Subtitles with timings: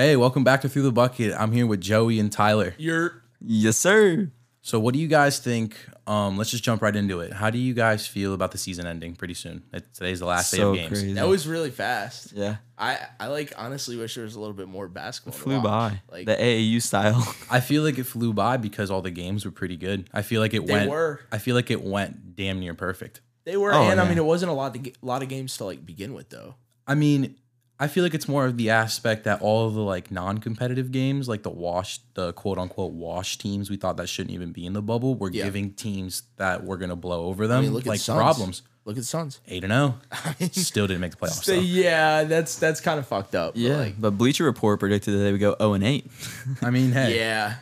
[0.00, 1.34] Hey, welcome back to Through the Bucket.
[1.38, 2.72] I'm here with Joey and Tyler.
[2.78, 4.30] You're Yes, sir.
[4.62, 5.76] So, what do you guys think?
[6.06, 7.34] Um, let's just jump right into it.
[7.34, 9.62] How do you guys feel about the season ending pretty soon?
[9.74, 10.88] It, today's the last day So of games.
[10.88, 11.12] crazy.
[11.12, 12.32] that was really fast.
[12.32, 12.56] yeah.
[12.78, 15.34] I I like honestly wish there was a little bit more basketball.
[15.34, 15.64] to Flew watch.
[15.64, 16.00] by.
[16.10, 17.34] Like the AAU style.
[17.50, 20.08] I feel like it flew by because all the games were pretty good.
[20.14, 20.90] I feel like it They went.
[20.90, 21.20] were.
[21.30, 23.20] I feel like it went damn near perfect.
[23.44, 24.08] they were, Oh, and I yeah.
[24.08, 26.54] mean it wasn't a lot to, a lot of games to like begin with though.
[26.86, 27.36] I mean,
[27.82, 31.28] I feel like it's more of the aspect that all of the like non-competitive games,
[31.30, 34.74] like the wash, the quote unquote wash teams, we thought that shouldn't even be in
[34.74, 35.14] the bubble.
[35.14, 35.44] We're Yeah.
[35.44, 38.18] giving teams that we're gonna blow over them mean, look at like Suns.
[38.18, 38.62] problems.
[38.84, 39.40] Look at the Suns.
[39.48, 39.72] Eight and
[40.40, 41.42] zero, still didn't make the playoffs.
[41.44, 41.60] So though.
[41.60, 43.54] yeah, that's that's kind of fucked up.
[43.54, 43.76] but, yeah.
[43.76, 46.06] like, but Bleacher Report predicted that they would go 0 and 8.
[46.62, 47.56] I mean, hey, yeah.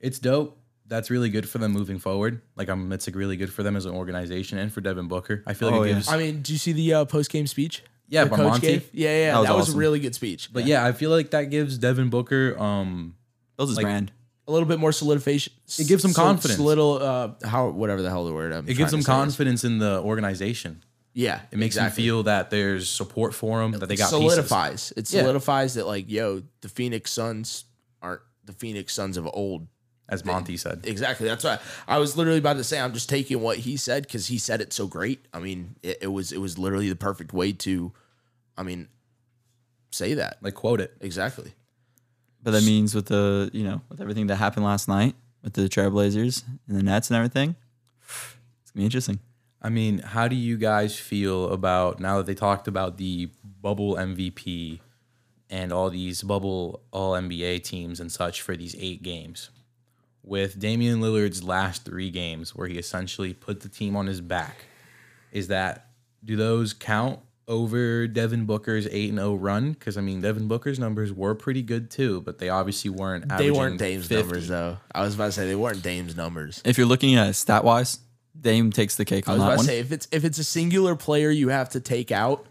[0.00, 0.58] it's dope.
[0.88, 2.42] That's really good for them moving forward.
[2.54, 2.92] Like, I'm.
[2.92, 5.42] It's like really good for them as an organization and for Devin Booker.
[5.46, 5.94] I feel like Oh, it yeah.
[5.94, 6.08] gives.
[6.08, 7.82] I mean, do you see the uh, post game speech?
[8.08, 8.66] Yeah, the coach Monty.
[8.66, 8.88] gave?
[8.92, 10.50] Yeah, yeah, That was that was a really good speech.
[10.52, 12.56] But yeah, I feel like that gives Devin Booker.
[12.58, 13.14] Um,
[13.56, 14.12] Builds his Like, brand.
[14.46, 15.52] a little bit more solidification.
[15.78, 16.60] It gives him confidence.
[16.60, 18.52] Little uh, how whatever the hell the word.
[18.52, 19.16] I'm it gives trying them to say is.
[19.24, 20.84] confidence in the organization.
[21.14, 22.02] Yeah, It makes exactly.
[22.02, 23.72] them feel that there's support for them.
[23.72, 24.32] That they It got pieces.
[24.34, 24.92] solidifies.
[24.98, 25.22] It Yeah.
[25.22, 27.64] solidifies that like, yo, the Phoenix Suns
[28.02, 29.66] aren't the Phoenix Suns of old.
[30.08, 30.80] As Monty said.
[30.84, 31.26] Exactly.
[31.28, 32.78] That's why I was literally about to say.
[32.80, 35.26] I'm just taking what he said because he said it so great.
[35.32, 37.92] I mean, it, it was it was literally the perfect way to,
[38.56, 38.88] I mean,
[39.90, 40.96] say that Like quote it.
[41.00, 41.52] exactly.
[42.42, 45.62] But that means with the, you know, with everything that happened last night with the
[45.68, 47.56] Trailblazers and the Nets and everything,
[48.00, 49.18] it's going to be interesting.
[49.60, 53.94] I mean, how do you guys feel about now that they talked about the bubble
[53.96, 54.78] MVP
[55.50, 59.50] and all these bubble all NBA teams and such for these eight games?
[60.26, 64.56] With Damian Lillard's last three games, where he essentially put the team on his back,
[65.32, 65.86] is that
[66.24, 69.72] do those count over Devin Booker's eight and zero run?
[69.72, 73.28] Because I mean, Devin Booker's numbers were pretty good too, but they obviously weren't.
[73.38, 74.14] They weren't Dame's 50.
[74.24, 74.78] numbers though.
[74.92, 76.60] I was about to say they weren't Dame's numbers.
[76.64, 78.00] If you're looking at it stat wise,
[78.38, 79.66] Dame takes the cake I on was that about one.
[79.66, 82.46] to say if it's if it's a singular player you have to take out,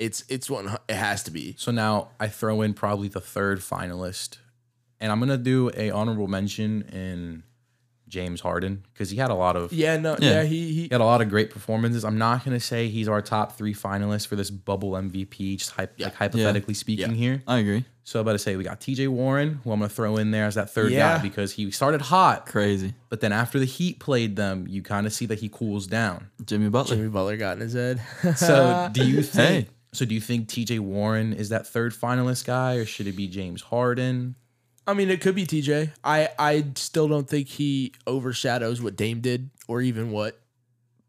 [0.00, 1.54] it's it's one it has to be.
[1.58, 4.38] So now I throw in probably the third finalist,
[5.00, 7.42] and I'm gonna do a honorable mention in
[8.08, 10.30] James Harden because he had a lot of Yeah, no, Yeah.
[10.30, 12.04] yeah, he he he had a lot of great performances.
[12.04, 15.88] I'm not gonna say he's our top three finalists for this bubble MVP, just hy-
[15.98, 17.16] like hypothetically speaking Yeah.
[17.16, 17.42] here.
[17.46, 17.84] I agree.
[18.02, 19.06] So I'm about to say we got T.J.
[19.06, 21.18] Warren, who I'm gonna throw in there as that third Yeah.
[21.18, 22.94] guy because he started hot, Crazy.
[23.08, 26.26] but then after the Heat played them, you kind of see that he cools down.
[26.44, 26.96] Jimmy Butler.
[26.96, 28.00] Jimmy Butler got in his head.
[28.36, 29.66] So do you think?
[29.66, 29.72] Hey.
[29.92, 30.80] So do you think T.J.
[30.80, 34.34] Warren is that third finalist guy, or should it be James Harden?
[34.90, 35.92] I mean, it could be TJ.
[36.04, 40.38] I I still don't think he overshadows what Dame did or even what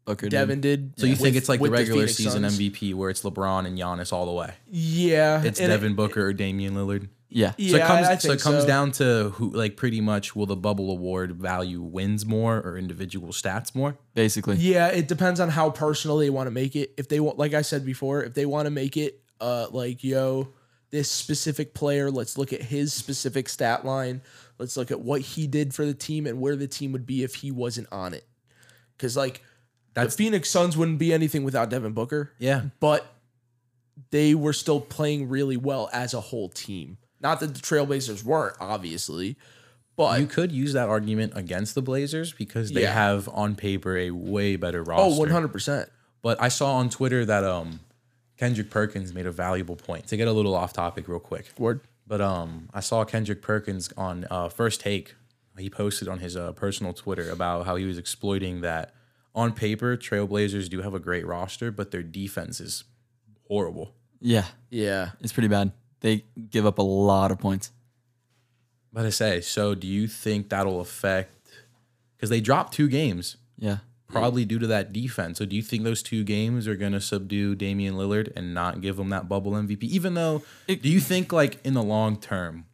[0.04, 0.26] Booker.
[0.28, 0.36] did.
[0.36, 0.94] Devin did.
[0.98, 2.58] So you think with- it's like the with regular Phoenix season Suns.
[2.58, 4.54] MVP where it's LeBron and Giannis all the way?
[4.70, 7.08] Yeah, It's and it- Devin Booker or Damian Lillard.
[7.34, 7.52] Yeah.
[7.56, 8.66] Yeah, So it comes I, I so it comes so.
[8.66, 13.28] down to who like pretty much will the bubble award value wins more or individual
[13.30, 13.96] stats more?
[14.14, 14.56] Basically.
[14.56, 16.92] Yeah, it depends on how personal they want to make it.
[16.98, 20.04] If they want, like I said before, if they want to make it, uh, like
[20.04, 20.48] yo,
[20.92, 24.20] this specific player, let's look at his specific stat line.
[24.58, 27.24] Let's look at what he did for the team and where the team would be
[27.24, 28.24] if he wasn't on it.
[28.96, 29.42] Because like
[29.94, 32.30] That's- the Phoenix Suns wouldn't be anything without Devin Booker.
[32.38, 32.66] Yeah.
[32.78, 33.06] but
[34.10, 36.96] they were still playing really well as a whole team.
[37.20, 39.36] Not that the Trailblazers weren't, obviously,
[39.96, 42.92] but You could use that argument against the Blazers because they Yeah.
[42.94, 45.02] have on paper a way better roster.
[45.04, 45.90] Oh, oh, one hundred percent.
[46.22, 47.80] But I saw on Twitter that um
[48.36, 50.06] Kendrick Perkins made a valuable point.
[50.08, 51.50] To get a little off topic real quick.
[51.58, 51.80] Word.
[52.06, 55.14] But um, I saw Kendrick Perkins on uh, First Take.
[55.58, 58.94] He posted on his uh, personal Twitter about how he was exploiting that.
[59.34, 62.84] On paper, Trailblazers do have a great roster, but their defense is
[63.48, 63.94] horrible.
[64.20, 64.44] Yeah.
[64.70, 65.10] Yeah.
[65.20, 65.72] It's pretty bad.
[66.00, 67.70] They give up a lot of points.
[68.92, 71.50] But I say, so do you think that'll affect?
[72.16, 73.78] Because they dropped two games, Yeah.
[74.12, 74.20] Mm-hmm.
[74.20, 75.38] probably due to that defense.
[75.38, 78.80] So do you think those two games are going to subdue Damian Lillard and not
[78.80, 79.84] give him that bubble MVP?
[79.84, 82.66] Even though, do you think like in the long term,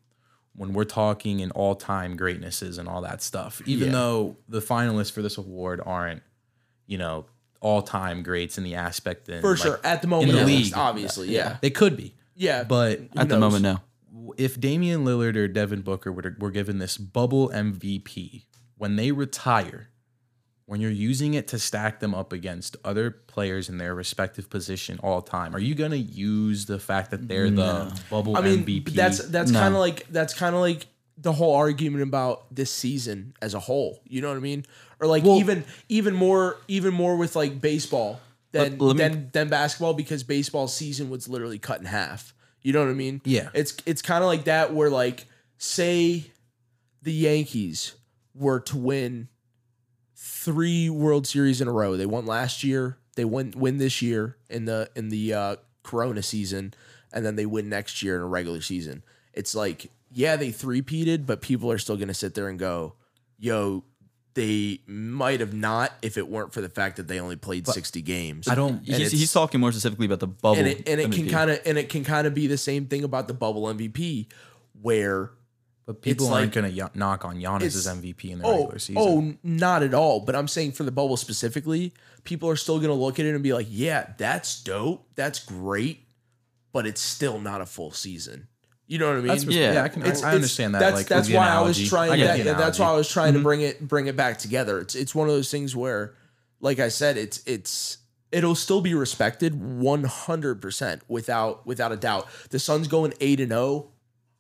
[0.57, 3.93] when we're talking in all time greatnesses and all that stuff, even Yeah.
[3.93, 6.23] though the finalists for this award aren't,
[6.87, 7.27] you know,
[7.61, 9.81] all time greats in the aspect in For like, sure.
[9.85, 10.59] At the moment, the at league.
[10.65, 11.29] least, obviously.
[11.29, 11.57] Yeah.
[11.61, 12.65] they could be, Yeah.
[12.65, 13.53] but At the knows?
[13.53, 14.33] moment, no.
[14.37, 18.45] if Damian Lillard or Devin Booker were, were given this bubble MVP,
[18.77, 19.89] when they retire,
[20.69, 24.99] when you're using it to stack them up against other players in their respective position
[25.03, 28.91] all time, are you gonna use the fact that they're the bubble I mean, MVP?
[28.95, 29.61] that's that's No.
[29.61, 30.87] kind of like that's kind of like
[31.17, 34.03] the whole argument about this season as a whole.
[34.07, 34.67] You know what I mean?
[35.01, 38.21] Or like Well- even even more even more with like baseball
[38.53, 42.35] than Let- let me- than than basketball because baseball season was literally cut in half.
[42.61, 43.23] You know what I mean?
[43.25, 43.49] Yeah.
[43.55, 45.25] It's it's kind of like that where like
[45.57, 46.31] say
[47.03, 47.93] the Yankees
[48.35, 49.29] were to win
[50.19, 51.97] three World Series in a row.
[51.97, 52.99] They won last year.
[53.15, 56.75] They win win this year in the in the uh, Corona season,
[57.13, 59.05] and then they win next year in a regular season.
[59.33, 62.95] It's like yeah, they three-peated, but people are still going to sit there and go,
[63.39, 63.85] "Yo,
[64.35, 68.03] they might have not if it weren't for the fact that they only played sixty
[68.03, 68.85] games." I don't.
[68.85, 70.59] He's, he's talking more specifically about the bubble.
[70.59, 72.87] and it and it can kind of and it can kind of be the same
[72.87, 74.27] thing about the bubble MVP,
[74.81, 75.31] where
[75.89, 78.53] But people It's aren't like- going to knock on Giannis's it's- MVP in the oh
[78.59, 79.03] regular season.
[79.03, 80.21] oh not at all.
[80.21, 81.95] But I'm saying for the bubble specifically,
[82.25, 86.07] people are still gonna look at it and be like, yeah, that's dope, that's great,
[86.75, 88.49] but it's still not a full season.
[88.87, 89.29] You know what I mean?
[89.29, 89.73] That's Yeah.
[89.73, 89.85] yeah.
[89.85, 90.03] I can.
[90.03, 90.81] I, It's- I it's- understand that.
[90.81, 92.13] That's like that's with the why I was trying.
[92.13, 93.45] I that, that's why I was trying to mm-hmm.
[93.45, 94.81] bring it bring it back together.
[94.81, 96.13] It's it's one of those things where,
[96.61, 97.97] like I said, it's it's
[98.31, 102.29] it'll still be respected one hundred percent without without a doubt.
[102.51, 103.89] The Suns going eight and zero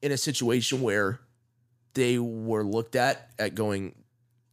[0.02, 1.20] in a situation where
[1.98, 3.94] they were looked at at going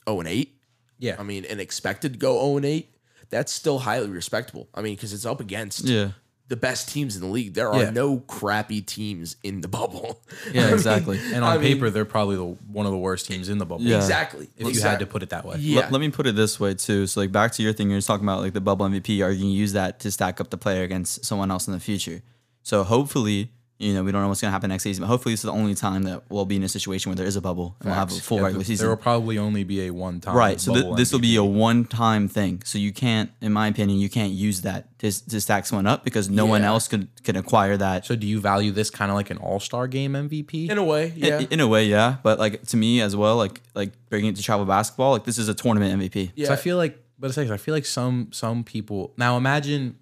[0.07, 0.57] zero and eight.
[1.00, 1.15] Yeah.
[1.19, 2.89] I mean, and expected to go zero and eight.
[3.30, 4.68] That's still highly respectable.
[4.74, 6.12] I mean, because it's up against Yeah.
[6.47, 7.53] the best teams in the league.
[7.56, 7.89] There are Yeah.
[7.89, 10.21] no crappy teams in the bubble.
[10.53, 11.19] Yeah, I mean, exactly.
[11.33, 13.65] And on I mean- paper, they're probably the, one of the worst teams in the
[13.65, 13.83] bubble.
[13.83, 13.97] Yeah.
[13.97, 14.50] Exactly.
[14.57, 15.57] If you had to put it that way.
[15.59, 15.81] Yeah.
[15.81, 17.07] Let, let me put it this way too.
[17.07, 19.24] So like back to your thing, you're talking about like the bubble MVP.
[19.24, 21.74] Are you going to use that to stack up the player against someone else in
[21.74, 22.21] the future?
[22.63, 25.33] So hopefully, you know, we don't know what's going to happen next season, but hopefully
[25.33, 27.42] this is the only time that we'll be in a situation where there is a
[27.42, 28.86] bubble and we'll have a full Yeah, regular th- season.
[28.86, 30.33] There will probably only be a one time.
[30.33, 30.62] Right.
[30.62, 32.62] So th- this will be a one-time thing.
[32.63, 36.06] So you can't, in my opinion, you can't use that to, to stack someone up
[36.06, 38.06] because no one else can can acquire that.
[38.06, 40.69] So do you value this kind of like an All Star game MVP?
[40.69, 41.39] in a way, yeah.
[41.39, 42.16] In, in a way, yeah.
[42.24, 45.38] But like to me as well, like like bringing it to travel basketball, like this
[45.38, 46.31] is a tournament MVP.
[46.36, 46.48] yeah.
[46.48, 49.98] So I feel like, but it's like I feel like some some people now imagine.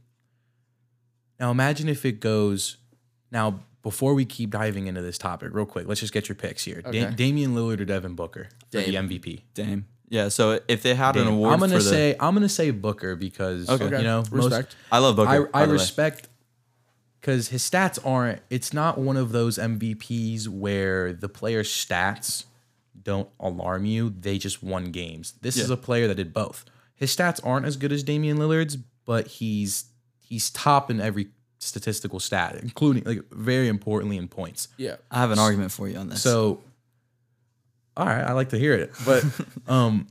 [1.39, 2.77] Now imagine if it goes.
[3.33, 6.63] Now before we keep diving into this topic, real quick, let's just get your picks
[6.63, 6.81] here.
[6.81, 9.41] Da- Damian Lillard or Devin Booker for the MVP.
[9.53, 9.87] Damn.
[10.07, 10.29] Yeah.
[10.29, 13.15] So if they had an award I'm gonna for the, say I'm gonna say Booker
[13.17, 13.85] because Okay.
[13.85, 13.97] Okay.
[13.97, 14.75] you know most- respect.
[14.91, 15.49] I love Booker.
[15.53, 16.29] I, I respect
[17.19, 18.41] because his stats aren't.
[18.49, 22.45] It's not one of those MVPs where the player's stats
[23.01, 24.13] don't alarm you.
[24.17, 25.33] They just won games.
[25.41, 26.63] This is a player that did both.
[26.95, 29.85] His stats aren't as good as Damian Lillard's, but he's
[30.21, 31.27] he's top in every
[31.63, 34.67] statistical stat, including like very importantly in points.
[34.77, 34.95] yeah.
[35.11, 36.21] I have an argument for you on this.
[36.21, 36.61] So,
[37.95, 38.91] all right, I like to hear it.
[39.05, 39.23] But
[39.67, 40.07] um,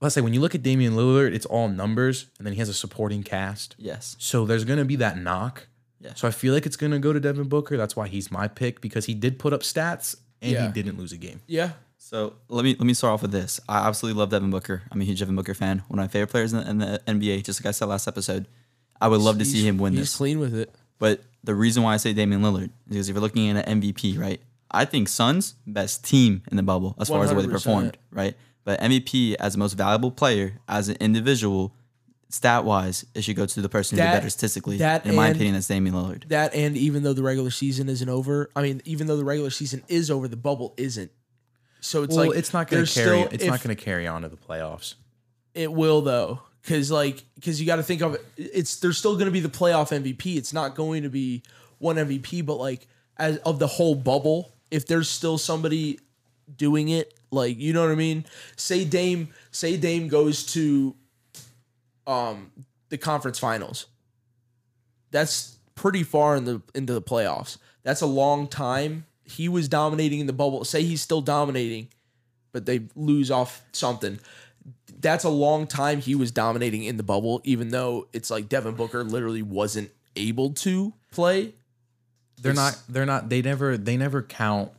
[0.00, 2.68] let's say when you look at Damian Lillard, it's all numbers, and then he has
[2.68, 3.74] a supporting cast.
[3.78, 4.16] yes.
[4.18, 5.66] So there's gonna be that knock.
[6.00, 6.14] Yeah.
[6.14, 7.76] So I feel like it's gonna go to Devin Booker.
[7.76, 10.66] That's why he's my pick because he did put up stats and Yeah.
[10.66, 11.40] he didn't lose a game.
[11.46, 11.70] Yeah.
[11.96, 13.60] So let me let me start off with this.
[13.68, 14.82] I absolutely love Devin Booker.
[14.90, 15.82] I'm a huge Devin Booker fan.
[15.88, 17.44] One of my favorite players in the, in the NBA.
[17.44, 18.46] Just like I said last episode,
[19.04, 20.16] I would love to see him win He's this.
[20.16, 20.74] clean with it.
[20.98, 23.80] But the reason why I say Damian Lillard is because if you're looking at an
[23.82, 24.40] MVP, right?
[24.70, 27.52] I think Suns best team in the bubble as far as the way they 100%.
[27.52, 28.34] performed, right?
[28.64, 31.74] But MVP as the most valuable player as an individual,
[32.30, 34.78] stat wise, it should go to the person who That- did better statistically.
[34.78, 36.26] that in my and- opinion, that's Damian Lillard.
[36.28, 39.50] That and even though the regular season isn't over, I mean, even though the regular
[39.50, 41.10] season is over, the bubble isn't.
[41.80, 43.20] So it's well, like it's not gonna there's carry.
[43.20, 44.94] still- it's if- not gonna carry on to the playoffs.
[45.52, 48.24] It will though, because like because you got to think of it.
[48.36, 50.36] It's there's still going to be the playoff MVP.
[50.36, 51.42] It's not going to be
[51.78, 52.86] one MVP, but like
[53.18, 56.00] as of the whole bubble, if there's still somebody
[56.56, 58.24] doing it, like you know what I mean.
[58.56, 60.96] Say Dame, say Dame goes to,
[62.06, 62.50] um,
[62.88, 63.86] the conference finals.
[65.10, 67.58] That's pretty far in the into the playoffs.
[67.82, 69.04] That's a long time.
[69.24, 70.64] He was dominating in the bubble.
[70.64, 71.88] Say he's still dominating,
[72.52, 74.18] but they lose off something
[75.04, 78.74] that's a long time he was dominating in the bubble, even though it's like Devin
[78.74, 81.54] Booker literally wasn't able to play.
[82.42, 82.82] They're It's- not.
[82.92, 83.28] They're not.
[83.28, 83.76] They never.
[83.76, 84.72] They never count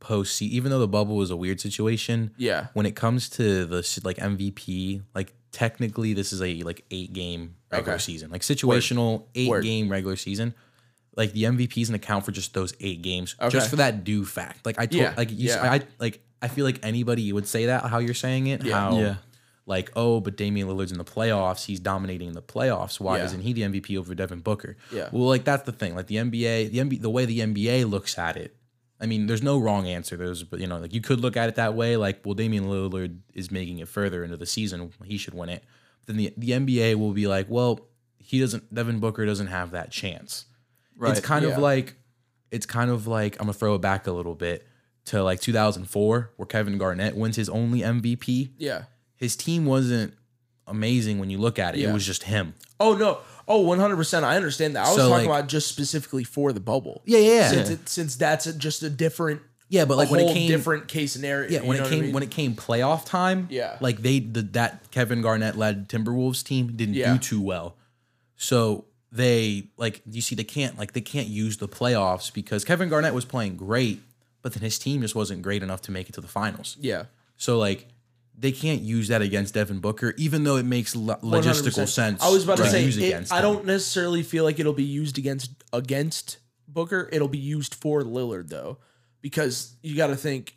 [0.00, 0.40] post.
[0.42, 2.32] Even though the bubble was a weird situation.
[2.36, 2.66] Yeah.
[2.74, 7.54] When it comes to the like MVP, like technically this is a like eight game
[7.70, 8.02] regular Okay.
[8.02, 9.62] season, like situational eight Word.
[9.64, 10.54] game regular season.
[11.16, 13.50] Like the MVPs is an account for just those eight games, Okay.
[13.50, 14.66] just for that due fact.
[14.66, 15.62] Like I told, Yeah, like you, yeah.
[15.72, 18.62] I like I feel like anybody would say that how you're saying it.
[18.64, 18.72] Yeah.
[18.74, 19.14] How Yeah.
[19.66, 21.66] Like oh, but Damian Lillard's in the playoffs.
[21.66, 23.00] He's dominating the playoffs.
[23.00, 23.24] Why Yeah.
[23.24, 24.76] isn't he the MVP over Devin Booker?
[24.92, 25.08] Yeah.
[25.12, 25.94] Well, like that's the thing.
[25.96, 28.54] Like the NBA, the NBA, the way the NBA looks at it.
[29.00, 30.16] I mean, there's no wrong answer.
[30.16, 31.96] There's, but you know, like you could look at it that way.
[31.98, 34.90] Like, well, Damian Lillard is making it further into the season.
[35.04, 35.64] He should win it.
[36.06, 37.80] Then the the NBA will be like, well,
[38.18, 38.72] he doesn't.
[38.72, 40.46] Devin Booker doesn't have that chance.
[40.96, 41.10] Right.
[41.16, 41.50] It's kind Yeah.
[41.52, 41.96] of like,
[42.50, 44.66] it's kind of like I'm gonna throw it back a little bit
[45.06, 48.52] to like 2004, where Kevin Garnett wins his only MVP.
[48.56, 48.84] Yeah.
[49.16, 50.14] His team wasn't
[50.66, 51.80] amazing when you look at it.
[51.80, 51.90] Yeah.
[51.90, 52.54] It was just him.
[52.80, 53.18] Oh no.
[53.48, 54.24] Oh, 100%.
[54.24, 54.86] I understand that.
[54.86, 57.02] I was So, talking like- about just specifically for the bubble.
[57.06, 57.48] Yeah, yeah, yeah.
[57.50, 60.34] Since, it, since that's a, just a different, Yeah, but like a when whole it
[60.34, 61.48] came different case scenario.
[61.48, 63.76] Yeah, you when know it came when it came playoff time, Yeah.
[63.80, 67.12] like they the, that Kevin Garnett led Timberwolves team didn't Yeah.
[67.12, 67.76] do too well,
[68.36, 72.88] so they like you see they can't like they can't use the playoffs because Kevin
[72.88, 74.00] Garnett was playing great,
[74.42, 76.76] but then his team just wasn't great enough to make it to the finals.
[76.80, 77.04] yeah.
[77.36, 77.86] So like
[78.38, 81.42] they can't use that against Devin Booker, even though it makes lo- 100%.
[81.42, 82.22] logistical sense.
[82.22, 85.16] I was about to say, use it, I don't necessarily feel like it'll be used
[85.18, 86.38] against against
[86.68, 87.08] Booker.
[87.12, 88.78] It'll be used for Lillard though,
[89.22, 90.54] because you got to think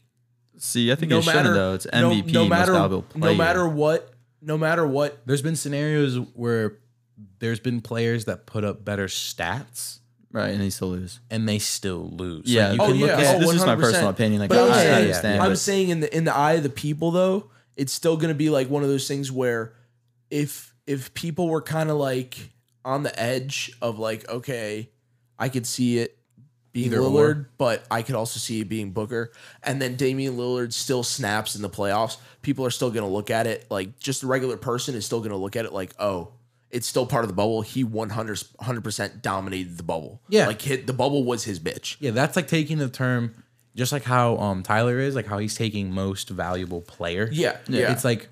[0.57, 1.73] See, I think no it shouldn't matter though.
[1.75, 3.31] It's MVP, no, most matter valuable player.
[3.31, 5.25] no matter what, no matter what.
[5.25, 6.79] There's been scenarios where
[7.39, 9.99] there's been players that put up better stats
[10.33, 11.21] right, and they still lose.
[11.31, 12.39] and they still lose.
[12.45, 13.19] Like, Yeah, you Oh, can look yeah.
[13.21, 14.41] at Oh, this is my personal opinion.
[14.41, 15.41] Like, But I, I'm I understand.
[15.41, 18.27] I'm but- saying in the in the eye of the people though, it's still going
[18.27, 19.73] to be like one of those things where
[20.29, 22.51] if if people were kind of like
[22.83, 24.89] on the edge of like okay,
[25.39, 26.17] I could see it
[26.73, 27.49] being Either Lillard, or.
[27.57, 29.31] but I could also see it being Booker,
[29.63, 32.17] and then Damian Lillard still snaps in the playoffs.
[32.41, 35.19] People are still going to look at it like just a regular person is still
[35.19, 36.33] going to look at it like oh.
[36.71, 37.63] It's still part of the bubble.
[37.63, 40.21] He 100 percent dominated the bubble.
[40.29, 40.45] Yeah.
[40.45, 41.97] like hit the bubble was his bitch.
[41.99, 43.43] Yeah, that's like taking the term,
[43.75, 47.29] just like how um Tyler is, like how he's taking most valuable player.
[47.31, 47.91] Yeah, yeah.
[47.91, 48.29] It's like,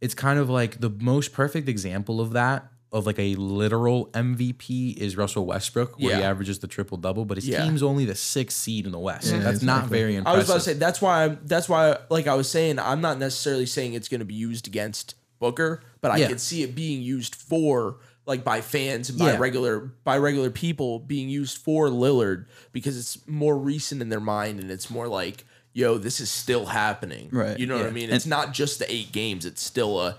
[0.00, 4.96] it's kind of like the most perfect example of that, of like a literal MVP
[4.96, 7.64] is Russell Westbrook, where he averages the triple double, but his Yeah.
[7.64, 9.30] team's only the sixth seed in the West.
[9.32, 10.34] that's not very impressive.
[10.34, 13.00] I was about to say that's why I'm that's why like I was saying I'm
[13.00, 16.28] not necessarily saying it's going to be used against Booker, but I Yeah.
[16.28, 19.38] could see it being used for like by fans and by Yeah.
[19.38, 24.60] regular by regular people being used for Lillard because it's more recent in their mind
[24.60, 27.28] and it's more like yo this is still happening.
[27.32, 28.10] Right, You know what I mean?
[28.10, 30.16] It's not just the 8 games, it's still a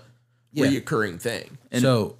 [0.52, 0.66] Yeah.
[0.66, 1.58] reoccurring thing.
[1.72, 2.16] and so,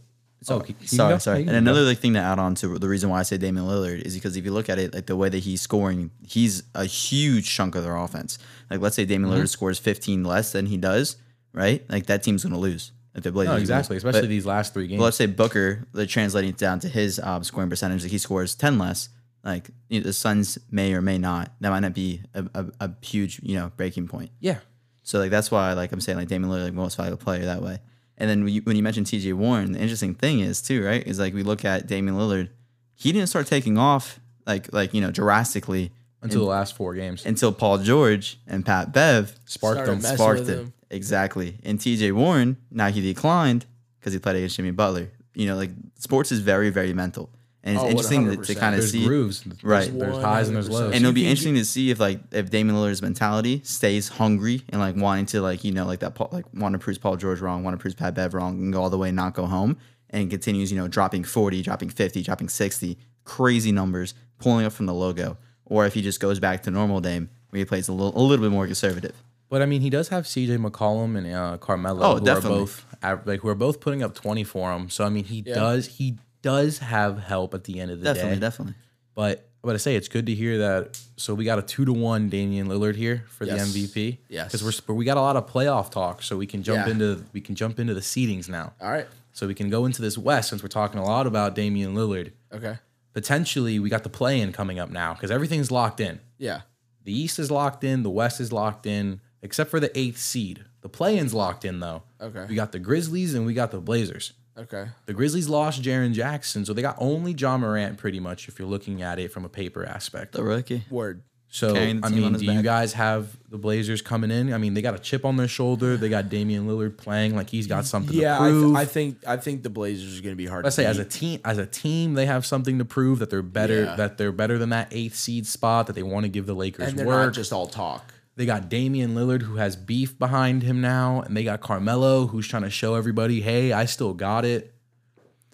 [0.48, 1.18] oh, can- can you sorry, go?
[1.18, 1.40] sorry.
[1.42, 4.00] And another like thing to add on to the reason why I say Damian Lillard
[4.02, 6.84] is because if you look at it, like the way that he's scoring, he's a
[6.84, 8.38] huge chunk of their offense.
[8.70, 9.42] Like let's say Damian Mm-hmm.
[9.42, 11.16] Lillard scores 15 less than he does,
[11.52, 11.84] right?
[11.88, 13.48] Like that team's gonna lose if the Blazers.
[13.48, 13.62] No, lose.
[13.62, 14.98] exactly, especially But- these last three games.
[15.00, 18.18] But let's say Booker, like translating it down to his um, scoring percentage, like he
[18.18, 19.08] scores 10 less.
[19.44, 21.52] Like you know, the Suns may or may not.
[21.60, 24.30] That might not be a, a, a huge, you know, breaking point.
[24.40, 24.58] yeah,
[25.02, 27.62] So like that's why like I'm saying like Damian Lillard like most valuable player that
[27.62, 27.78] way.
[28.18, 29.34] And then when you, when you mentioned T.J.
[29.34, 32.48] Warren, the interesting thing is too right is like we look at Damian Lillard,
[32.94, 35.92] he didn't start taking off like like you know drastically
[36.22, 37.24] until the last four games.
[37.24, 40.00] until Paul George and Pat Bev Sparked them.
[40.00, 40.58] sparked with him.
[40.58, 40.72] him.
[40.90, 41.58] Exactly.
[41.64, 42.12] And T.J.
[42.12, 43.66] Warren now he declined
[43.98, 45.10] because he played against Jimmy Butler.
[45.34, 47.28] You know like sports is very very mental,
[47.62, 49.04] and it's Oh, interesting to, to kind of see.
[49.04, 49.98] grooves, There's- Right.
[49.98, 50.94] There's highs and there's lows.
[50.94, 54.80] And it'll be interesting to see if like if Damian Lillard's mentality stays hungry and
[54.80, 57.64] like wanting to like you know like that like want to prove Paul George wrong,
[57.64, 59.76] want to prove Pat Bev wrong, and go all the way and not go home,
[60.08, 64.86] and continues you know dropping forty, dropping fifty, dropping sixty, crazy numbers, pulling up from
[64.86, 67.92] the logo, or if he just goes back to normal Dame where he plays a
[67.92, 69.22] little a little bit more conservative.
[69.48, 72.58] But I mean, he does have CJ McCollum and uh, Carmelo, Oh, who definitely.
[73.02, 74.90] are both like who are both putting up twenty for him.
[74.90, 75.54] So I mean, he Yeah.
[75.54, 78.40] does he does have help at the end of the Definitely, day.
[78.40, 78.74] definitely.
[79.14, 80.98] But but I say it's good to hear that.
[81.16, 83.72] So we got a two to one Damian Lillard here for Yes.
[83.72, 84.18] the MVP.
[84.28, 84.52] Yes.
[84.52, 86.92] because we're we got a lot of playoff talk, so we can jump Yeah.
[86.92, 88.72] into we can jump into the seedings now.
[88.80, 89.06] All right.
[89.32, 92.32] So we can go into this West since we're talking a lot about Damian Lillard.
[92.52, 92.78] Okay.
[93.12, 96.20] Potentially, we got the play in coming up now because everything's locked in.
[96.38, 96.62] Yeah.
[97.04, 100.64] The East is locked in, the West is locked in, except for the eighth seed.
[100.82, 102.02] The play-in's locked in though.
[102.20, 102.46] Okay.
[102.48, 104.32] We got the Grizzlies and we got the Blazers.
[104.58, 104.86] Okay.
[105.04, 108.68] The Grizzlies lost Jaren Jackson, so they got only Ja Morant pretty much if you're
[108.68, 110.32] looking at it from a paper aspect.
[110.32, 110.84] The rookie.
[110.90, 111.22] Word.
[111.48, 114.52] So I mean, his do you guys have the Blazers coming in?
[114.52, 115.96] I mean, they got a chip on their shoulder.
[115.96, 118.64] They got Damian Lillard playing like he's got something Yeah, to I, prove.
[118.64, 120.64] th- I think I think the Blazers are going to be hard.
[120.64, 123.30] Let's to say as a team, as a team, they have something to prove that
[123.30, 123.84] they're better.
[123.84, 123.96] Yeah.
[123.96, 125.86] That they're better than that eighth seed spot.
[125.86, 127.26] That they want to give the Lakers and they're work.
[127.26, 128.12] not just all talk.
[128.36, 132.46] They got Damian Lillard who has beef behind him now, and they got Carmelo who's
[132.46, 134.74] trying to show everybody, hey, I still got it.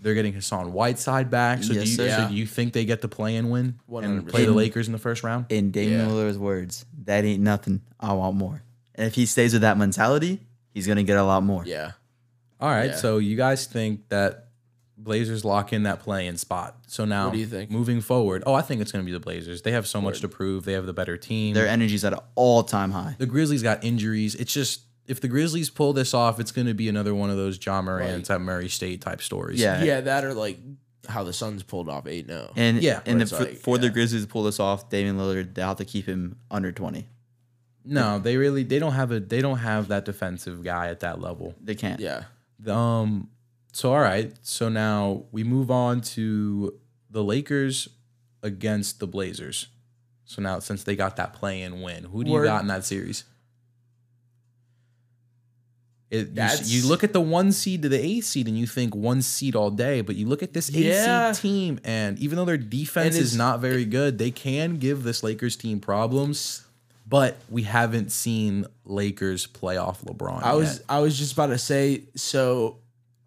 [0.00, 1.62] They're getting Hassan Whiteside back.
[1.62, 2.10] So, Yes, do, you, sir.
[2.24, 4.28] so do you think they get the play and win and 100%.
[4.28, 5.46] play the Lakers in the first round?
[5.48, 6.06] In Damian Yeah.
[6.06, 7.82] Lillard's words, that ain't nothing.
[8.00, 8.62] I want more.
[8.96, 10.40] And if he stays with that mentality,
[10.74, 11.62] he's gonna get a lot more.
[11.64, 11.92] Yeah.
[12.60, 12.90] All right.
[12.90, 12.96] Yeah.
[12.96, 14.48] So you guys think that
[15.02, 16.76] Blazers lock in that play in spot.
[16.86, 17.70] So now What do you think?
[17.70, 19.62] moving forward, oh, I think it's going to be the Blazers.
[19.62, 20.64] They have so much to prove.
[20.64, 21.54] They have the better team.
[21.54, 23.16] Their energy's at an all time high.
[23.18, 24.34] the Grizzlies got injuries.
[24.34, 27.36] It's just if the Grizzlies pull this off, it's going to be another one of
[27.36, 29.60] those Ja Morant's at Murray State type stories.
[29.60, 29.82] Yeah.
[29.82, 30.58] Yeah, that are like
[31.08, 33.78] how the Suns pulled off 8-0 And Yeah, and where the, it's for, like, for
[33.78, 33.90] the.
[33.90, 37.08] Grizzlies to pull this off, Damian Lillard, they'll have to keep him under twenty.
[37.84, 41.20] No, they really they don't have a they don't have that defensive guy at that
[41.20, 41.54] level.
[41.60, 41.98] They can't.
[41.98, 42.22] Yeah.
[42.68, 43.28] Um,
[43.72, 44.32] So all right.
[44.42, 46.74] So now we move on to
[47.10, 47.88] the Lakers
[48.42, 49.66] against the Blazers.
[50.24, 52.44] So now since they got that play in win, who do you Word.
[52.44, 53.24] got in that series?
[56.10, 58.66] It, you, That's- you look at the one seed to the eight seed and you
[58.66, 61.32] think one seed all day, but you look at this eight Yeah.
[61.32, 65.02] seed team and even though their defense is it's- not very good, they can give
[65.04, 66.64] this Lakers team problems.
[67.08, 70.42] But we haven't seen Lakers playoff LeBron.
[70.42, 70.84] I was yet.
[70.88, 72.76] I was just about to say so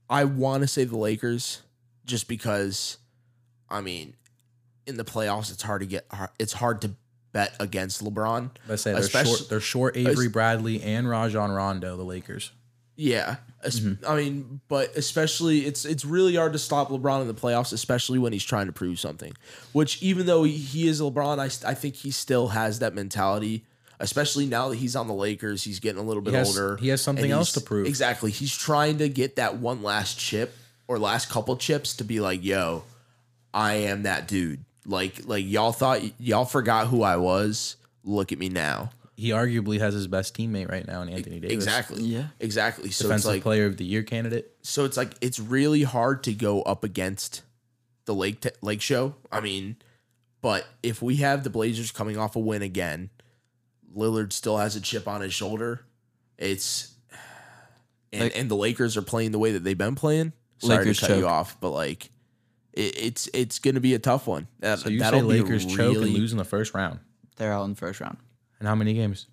[0.09, 1.61] I want to say the Lakers
[2.05, 2.97] just because
[3.69, 4.15] I mean
[4.85, 6.05] in the playoffs it's hard to get
[6.39, 6.91] it's hard to
[7.35, 8.49] bet against LeBron.
[8.69, 9.49] I say they're short.
[9.49, 12.51] They're short Avery Bradley and Rajon Rondo, the Lakers.
[12.95, 13.37] Yeah.
[13.61, 14.05] Mm-hmm.
[14.07, 18.19] I mean, but especially it's it's really hard to stop LeBron in the playoffs, especially
[18.19, 19.33] when he's trying to prove something.
[19.73, 23.65] Which even though he, he is LeBron, I, I think he still has that mentality.
[23.99, 26.77] Especially now that he's on the Lakers, he's getting a little bit He has- older.
[26.77, 27.87] he has something else to prove.
[27.87, 28.31] Exactly.
[28.31, 30.53] He's trying to get that one last chip
[30.87, 32.83] or last couple chips to be like, "Yo,
[33.53, 37.75] I am that dude." Like like y'all thought y'all forgot who I was.
[38.03, 38.91] Look at me now.
[39.17, 41.53] He arguably has his best teammate right now in Anthony Davis.
[41.55, 42.03] Exactly.
[42.03, 42.27] Yeah.
[42.41, 42.91] Exactly.
[42.91, 44.51] So Defensive it's like Player of the Year candidate.
[44.61, 47.41] so it's like it's really hard to go up against
[48.03, 49.15] the Lake t- Lake Show.
[49.31, 49.77] I mean,
[50.41, 53.09] but if we have the Blazers coming off a win again,
[53.95, 55.81] Lillard still has a chip on his shoulder.
[56.37, 56.93] It's
[58.11, 60.33] and Like- and the Lakers are playing the way that they've been playing.
[60.59, 62.09] Sorry Lakers to cut you off, but like
[62.73, 64.47] it, it's it's going to be a tough one.
[64.59, 66.99] That, So you that'll say be Lakers choke really- and lose in the first round.
[67.37, 68.17] They're out in the first round.
[68.59, 69.27] And how many games?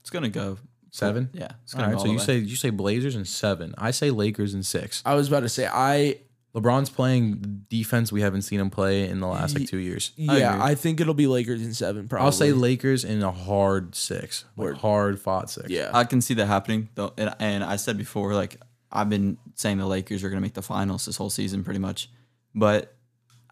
[0.00, 0.58] It's gonna go
[0.90, 1.30] Seven.
[1.32, 1.48] Yeah.
[1.64, 1.98] It's All gonna right.
[1.98, 2.24] go So you way.
[2.24, 3.74] say you say Blazers in seven.
[3.78, 5.02] I say Lakers in six.
[5.06, 6.18] I was about to say I
[6.54, 10.12] LeBron's playing defense we haven't seen him play in the last like two years.
[10.16, 10.64] yeah agree.
[10.64, 12.08] I, think it'll be Lakers in seven.
[12.08, 15.70] Probably I'll say Lakers in a hard six, like hard fought six.
[15.70, 15.90] yeah.
[15.94, 18.58] I can see that happening though, and, and I said before, like
[18.90, 22.10] I've been saying the Lakers are gonna make the finals this whole season, pretty much.
[22.54, 22.94] But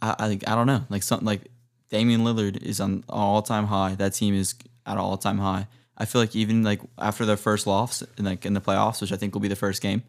[0.03, 1.49] I, I think I don't know, like something like
[1.89, 3.95] Damian Lillard is on all time high.
[3.95, 4.55] That team is
[4.85, 5.69] at all time high.
[5.97, 9.13] I feel like even like after their first loss, in like in the playoffs, which
[9.13, 10.03] I think will be the first game,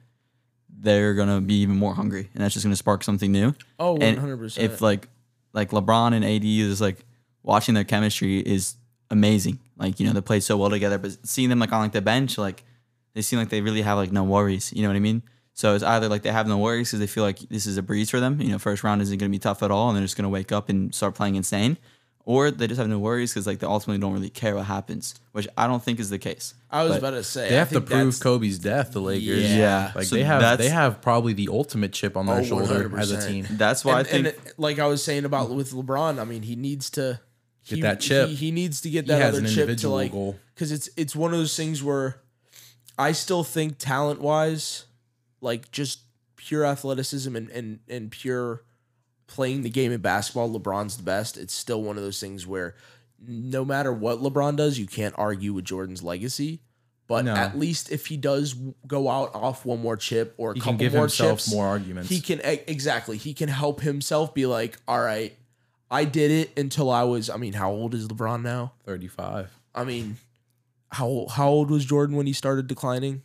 [0.81, 3.53] they're gonna be even more hungry, and that's just gonna spark something new.
[3.79, 4.57] oh, 100%.
[4.57, 5.07] If like
[5.53, 7.05] like LeBron and AD is like
[7.43, 8.75] watching their chemistry is
[9.09, 9.59] amazing.
[9.77, 12.01] Like you know they play so well together, but seeing them like on like the
[12.01, 12.63] bench, like
[13.13, 14.73] they seem like they really have like no worries.
[14.73, 15.23] You know what I mean?
[15.53, 17.83] So it's either like they have no worries because they feel like this is a
[17.83, 18.41] breeze for them.
[18.41, 20.23] You know, first round isn't going to be tough at all, and they're just going
[20.23, 21.77] to wake up and start playing insane.
[22.23, 25.15] Or they just have no worries because like they ultimately don't really care what happens,
[25.31, 26.53] which I don't think is the case.
[26.69, 28.91] I was But- about to say They I have to prove Kobe's death.
[28.93, 29.49] The Lakers.
[29.49, 29.57] Yeah.
[29.57, 29.91] Yeah.
[29.95, 33.11] Like So they have they have probably the ultimate chip on their Oh, shoulder as
[33.11, 33.47] a team.
[33.51, 36.43] That's why I think and it- like I was saying about with LeBron, I mean,
[36.43, 37.19] he needs to
[37.67, 38.29] Get he, that chip.
[38.29, 40.11] He, he needs to get He that has other an chip to like
[40.53, 42.21] because it's it's one of those things where
[42.99, 44.85] I still think talent wise,
[45.41, 46.01] like just
[46.35, 48.63] pure athleticism and and and pure
[49.31, 51.37] playing the game of basketball, LeBron's the best.
[51.37, 52.75] It's still one of those things where
[53.25, 56.61] no matter what LeBron does, you can't argue with Jordan's legacy.
[57.07, 57.33] But No.
[57.35, 58.55] at least if he does
[58.87, 61.51] go out off one more chip or a He couple can give more himself chips,
[61.53, 62.09] more arguments.
[62.09, 63.17] he can exactly.
[63.17, 65.35] He can help himself be like, all right,
[65.89, 67.29] I did it until I was.
[67.29, 68.73] I mean, how old is LeBron now?
[68.85, 69.51] Thirty five.
[69.75, 70.17] I mean,
[70.89, 73.23] how how old was Jordan when he started declining?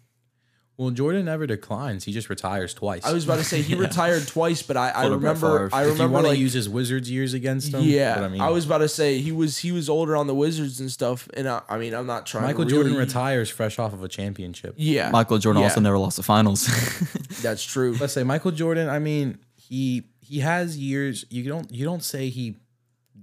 [0.78, 2.04] Well, Jordan never declines.
[2.04, 3.06] He just retires twice.
[3.06, 5.80] I was about to say he retired twice, but I, I Pulled a remember I
[5.82, 8.18] if you remember want to use his Wizards years against him, yeah.
[8.18, 10.78] but I, I was about to say he was he was older on the Wizards
[10.78, 12.44] and stuff, and I, I mean I'm not trying.
[12.44, 14.74] Michael to Jordan retires fresh off of a championship.
[14.76, 16.66] Yeah, Michael Jordan yeah, also never lost the finals.
[17.42, 17.96] That's true.
[17.98, 18.90] Let's say Michael Jordan.
[18.90, 21.24] I mean, he he has years.
[21.30, 22.56] You don't you don't say he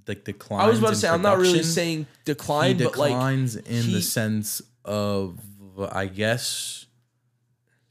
[0.08, 0.64] like declines.
[0.64, 1.72] I was about to in say I'm not really production.
[1.72, 5.38] saying he decline, but like declines in he- the sense of
[5.92, 6.83] I guess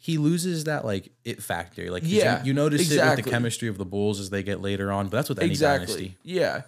[0.03, 1.89] he loses that like it factor.
[1.89, 4.91] Like Yeah, you notice it with the chemistry of the Bulls as they get later
[4.91, 5.07] on.
[5.07, 5.87] But that's with any exactly.
[5.87, 6.17] dynasty.
[6.25, 6.63] Yeah,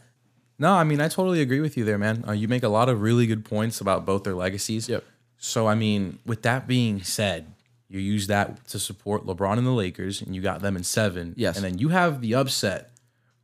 [0.56, 2.24] No, I mean I totally agree with you there, man.
[2.28, 4.88] Uh, you make a lot of really good points about both their legacies.
[4.88, 5.02] Yep.
[5.36, 7.52] So I mean, with that being said,
[7.88, 11.34] you use that to support LeBron and the Lakers, and you got them in seven.
[11.36, 11.56] Yes.
[11.56, 12.92] And then you have the upset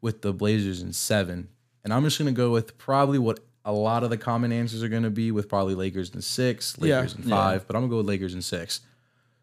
[0.01, 1.49] with the Blazers in seven.
[1.83, 4.89] And I'm just gonna go with probably what a lot of the common answers are
[4.89, 6.99] gonna be with probably Lakers in six, Yeah.
[6.99, 8.83] Lakers in five, but I'm gonna go with Lakers in six.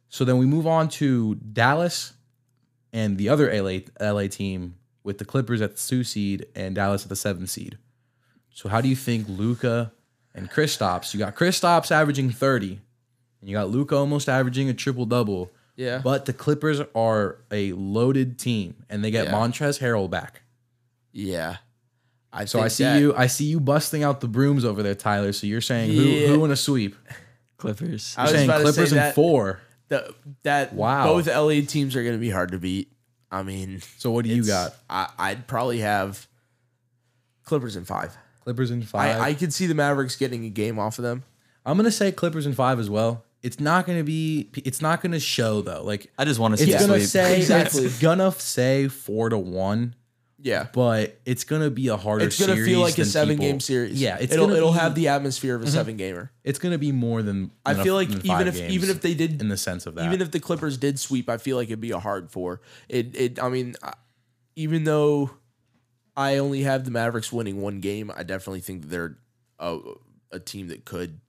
[0.10, 2.13] So then we move on to Dallas
[2.93, 7.04] and the other LA LA team with the Clippers at the two seed and Dallas
[7.04, 7.78] at the seven seed.
[8.54, 9.91] So how do you think Luka
[10.34, 11.13] and Kristaps?
[11.13, 12.80] You got Kristaps averaging 30,
[13.41, 15.52] and you got Luka almost averaging a triple double.
[15.76, 16.00] yeah.
[16.04, 19.34] But the Clippers are a loaded team, and they get Yeah.
[19.34, 20.41] Montrezl Harrell back.
[21.12, 21.58] yeah.
[22.34, 23.15] I So I see that- you.
[23.15, 25.32] I see you busting out the brooms over there, Tyler.
[25.34, 26.28] So you're saying Yeah.
[26.28, 26.96] who who in a sweep?
[27.58, 28.13] Clippers.
[28.17, 29.60] I You're was saying about to say Clippers in that- four.
[29.89, 31.06] The, that Wow.
[31.06, 32.91] both LA teams are going to be hard to beat.
[33.32, 34.73] I mean, So what do you got?
[34.89, 36.28] I, I'd probably have
[37.43, 38.15] Clippers in five.
[38.43, 39.19] Clippers in five.
[39.21, 41.23] I, I could see the Mavericks getting a game off of them.
[41.65, 43.26] I'm gonna say Clippers in five as well.
[43.43, 44.50] It's not gonna be.
[44.56, 45.84] It's not gonna show though.
[45.84, 47.10] Like I just want to see it's a gonna sweep.
[47.10, 47.84] say Exactly.
[47.86, 49.93] it's gonna say four to one,
[50.39, 50.67] Yeah.
[50.73, 52.26] but it's gonna be a harder.
[52.26, 54.00] It's gonna feel like a seven people- game series.
[54.00, 55.73] Yeah, it's it'll it'll be- have the atmosphere of a mm-hmm.
[55.73, 56.32] seven gamer.
[56.43, 57.52] It's gonna be more than.
[57.65, 59.95] I than a- feel like even if even if they did in the sense of
[59.95, 62.62] that, even if the Clippers did sweep, I feel like it'd be a hard four.
[62.88, 63.76] It it I mean,
[64.56, 65.32] even though
[66.15, 69.17] I only have the Mavericks winning one game, I definitely think they're
[69.60, 69.80] a,
[70.32, 71.19] a team that could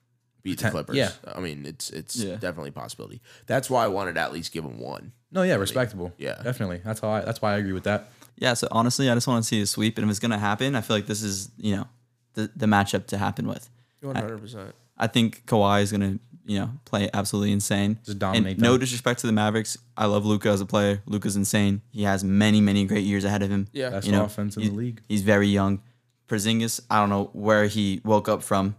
[0.43, 0.97] beat the Clippers.
[0.97, 1.11] yeah.
[1.27, 2.37] I mean, it's it's Yeah.
[2.37, 3.21] definitely a possibility.
[3.47, 5.13] That's why I wanted to at least give them one.
[5.31, 6.13] no, yeah, respectable.
[6.17, 6.41] Yeah.
[6.43, 6.81] definitely.
[6.85, 7.21] That's how I.
[7.21, 8.11] That's why I agree with that.
[8.41, 10.75] Yeah, so honestly, I just want to see a sweep, and if it's gonna happen,
[10.77, 11.87] I feel like this is you know
[12.35, 13.69] the the matchup to happen with.
[14.01, 14.75] One hundred percent.
[14.97, 17.99] I think Kawhi is gonna you know play absolutely insane.
[18.05, 21.03] Just dominate And no disrespect to the Mavericks, I love Luka as a player.
[21.07, 21.83] Luka's insane.
[21.91, 23.67] He has many many great years ahead of him.
[23.73, 23.91] Yeah.
[23.91, 25.03] Best You know, offense in the league.
[25.09, 25.83] He's very young.
[26.29, 28.77] Porzingis, I don't know where he woke up from.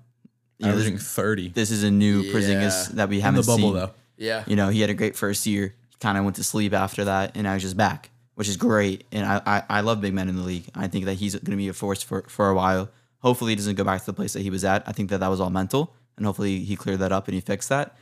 [0.59, 2.33] You know, Averaging this, thirty this is a new Yeah.
[2.33, 3.73] Porzingis that we haven't the bubble seen.
[3.73, 3.91] though.
[4.17, 4.43] Yeah.
[4.47, 5.75] You know, he had a great first year.
[5.99, 8.09] Kind of went to sleep after that, and now he's just back,
[8.39, 9.03] which is great.
[9.11, 10.69] And I, I, I love big men in the league.
[10.73, 12.89] I think that he's going to be a force for, for a while.
[13.17, 14.81] Hopefully, he doesn't go back to the place that he was at.
[14.87, 17.41] I think that that was all mental, and hopefully, he cleared that up and he
[17.41, 17.97] fixed that.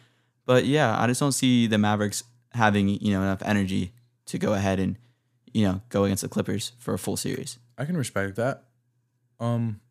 [0.46, 2.24] But yeah, I just don't see the Mavericks
[2.54, 3.94] having you know enough energy
[4.28, 5.00] to go ahead and
[5.54, 7.58] you know go against the Clippers for a full series.
[7.76, 8.66] I can respect that.
[9.40, 9.82] Um,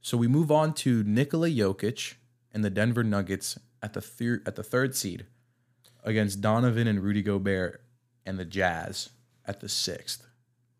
[0.00, 2.14] so we move on to Nikola Jokic
[2.52, 5.26] and the Denver Nuggets at the thir- at the third seed
[6.04, 7.82] against Donovan and Rudy Gobert
[8.24, 9.10] and the Jazz
[9.48, 10.24] at the sixth.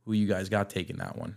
[0.04, 1.36] Who you guys got taking that one?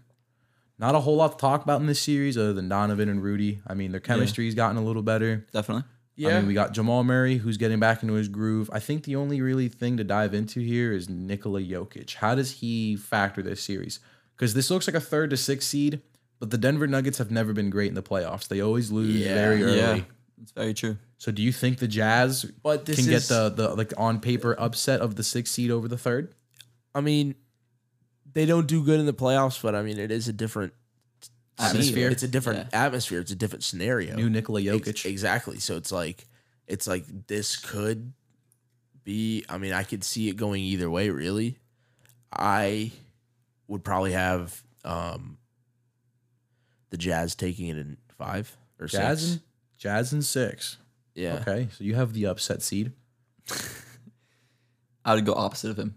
[0.78, 3.62] Not a whole lot to talk about in this series other than Donovan and Rudy.
[3.68, 5.46] I mean, their chemistry's gotten a little better.
[5.54, 5.84] Definitely.
[6.16, 6.28] Yeah.
[6.28, 6.38] I Yeah.
[6.40, 8.70] mean, we got Jamal Murray who's getting back into his groove.
[8.74, 12.16] I think the only really thing to dive into here is Nikola Jokic.
[12.16, 14.00] How does he factor this series?
[14.36, 16.02] Because this looks like a third to sixth seed,
[16.40, 18.48] but the Denver Nuggets have never been great in the playoffs.
[18.48, 19.36] They always lose Yeah.
[19.36, 19.78] very early.
[19.78, 20.02] Yeah,
[20.42, 20.98] it's very true.
[21.20, 24.56] So do you think the Jazz But this can get the the like on paper
[24.60, 26.34] upset of the sixth seed over the third?
[26.94, 27.36] I mean,
[28.34, 30.74] they don't do good in the playoffs, but I mean, it is a different
[31.62, 32.10] Atmosphere.
[32.10, 33.20] It's a different atmosphere.
[33.20, 34.16] It's a different scenario.
[34.16, 35.06] New Nikola Ex- Jokic.
[35.06, 35.60] exactly.
[35.60, 36.26] So it's like,
[36.68, 38.14] it's like this could
[39.04, 39.46] be.
[39.48, 41.10] I mean, I could see it going either way.
[41.10, 41.58] Really,
[42.34, 42.92] I
[43.68, 45.38] would probably have um
[46.90, 49.32] the Jazz taking it in five or Jazz six.
[49.32, 49.42] and
[49.78, 50.78] Jazz and six.
[51.14, 51.40] Yeah.
[51.42, 52.92] Okay, so you have the upset seed.
[55.06, 55.96] I would go opposite of him.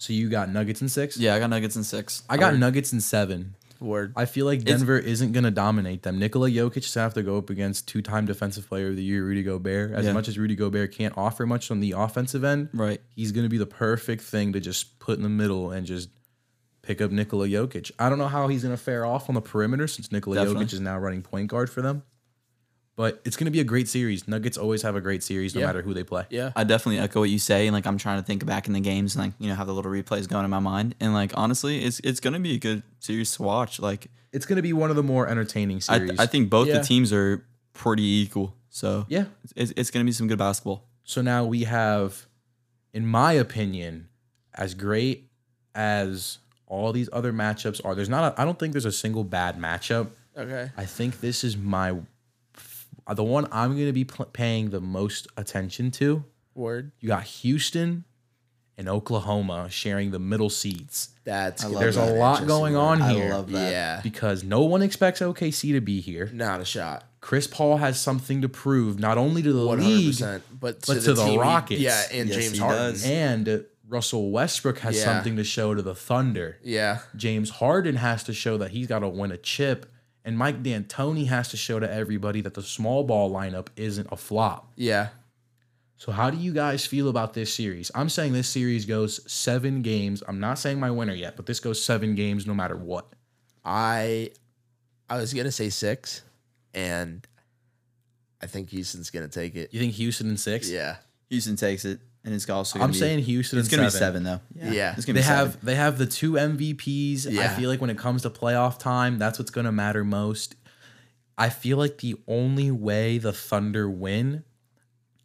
[0.00, 1.18] So you got Nuggets in six.
[1.18, 2.22] Yeah, I got Nuggets in six.
[2.28, 3.54] I got Nuggets in seven.
[3.80, 4.14] Word.
[4.16, 6.18] I feel like Denver isn't going to dominate them.
[6.18, 9.42] Nikola Jokic is have to go up against two-time Defensive Player of the Year Rudy
[9.42, 9.92] Gobert.
[9.92, 10.14] As Yeah.
[10.14, 13.00] much as Rudy Gobert can't offer much on the offensive end, right.
[13.14, 16.08] he's going to be the perfect thing to just put in the middle and just
[16.82, 17.90] pick up Nikola Jokic.
[17.98, 20.64] I don't know how he's going to fare off on the perimeter since Nikola Definitely.
[20.64, 22.04] Jokic is now running point guard for them.
[23.00, 24.28] But it's going to be a great series.
[24.28, 25.68] Nuggets always have a great series no Yeah.
[25.68, 26.26] matter who they play.
[26.28, 26.52] Yeah.
[26.54, 28.80] I definitely echo what you say, and like I'm trying to think back in the
[28.80, 31.32] games, and like you know have the little replays going in my mind, and like
[31.34, 33.80] honestly, it's it's gonna be a good series to watch.
[33.80, 36.18] Like It's going to be one of the more entertaining I, series.
[36.18, 36.80] I think both Yeah.
[36.80, 39.24] the teams are pretty equal, so yeah.
[39.56, 40.84] it's, it's gonna be some good basketball.
[41.02, 42.26] So now we have,
[42.92, 44.10] in my opinion,
[44.52, 45.30] as great
[45.74, 46.36] as
[46.66, 47.94] all these other matchups are.
[47.94, 48.34] There's not.
[48.36, 50.08] A, I don't think there's a single bad matchup.
[50.36, 50.70] Okay.
[50.76, 51.94] I think this is my
[53.06, 56.24] Uh, the one I'm going to be pl- paying the most attention to.
[56.54, 56.92] Word.
[57.00, 58.04] You got Houston
[58.76, 63.30] and Oklahoma sharing the middle seats That's love There's a lot going on I here.
[63.30, 63.70] love that.
[63.70, 64.00] Yeah.
[64.02, 66.30] because no one expects OKC to be here.
[66.32, 67.04] Not a shot.
[67.20, 70.42] Chris Paul has something to prove not only to the One hundred league percent.
[70.50, 71.80] But but to, to the team he- Rockets.
[71.80, 72.78] yeah, and Yes, James Harden.
[72.92, 73.04] does.
[73.06, 75.04] and Russell Westbrook has Yeah.
[75.04, 76.56] something to show to the Thunder.
[76.62, 77.00] Yeah.
[77.16, 79.92] James Harden has to show that he's got to win a chip,
[80.24, 84.16] and Mike D'Antoni has to show to everybody that the small ball lineup isn't a
[84.16, 84.72] flop.
[84.76, 85.08] Yeah.
[85.96, 87.90] So, how do you guys feel about this series?
[87.94, 90.22] I'm saying this series goes seven games.
[90.26, 93.06] I'm not saying my winner yet, but this goes seven games no matter what.
[93.64, 94.30] I
[95.08, 96.22] I was gonna say six,
[96.72, 97.26] and
[98.40, 99.74] I think Houston's gonna take it.
[99.74, 100.70] You think Houston in six?
[100.70, 100.96] Yeah.
[101.28, 102.78] Houston takes it, and it's also.
[102.78, 103.58] Gonna I'm be, saying Houston.
[103.58, 104.22] it's gonna seven.
[104.22, 104.70] be seven though.
[104.72, 104.94] Yeah.
[104.96, 105.66] it's gonna They be have seven.
[105.66, 107.26] they have the two MVPs.
[107.38, 110.56] I feel like when it comes to playoff time, that's what's going to matter most.
[111.38, 114.44] I feel like the only way the Thunder win,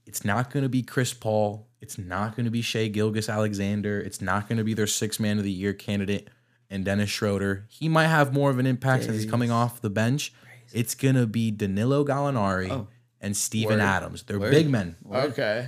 [0.05, 1.67] it's not going to be Chris Paul.
[1.81, 3.99] It's not going to be Shai Gilgeous-Alexander.
[3.99, 6.29] It's not going to be their six man of the year candidate
[6.69, 7.65] and Dennis Schroeder.
[7.69, 10.33] He might have more of an impact since he's coming off the bench.
[10.73, 12.87] It's going to be Danilo Gallinari Oh.
[13.21, 13.83] and Steven Word.
[13.83, 14.23] Adams.
[14.23, 14.51] They're Word.
[14.51, 14.95] big men.
[15.11, 15.67] Okay.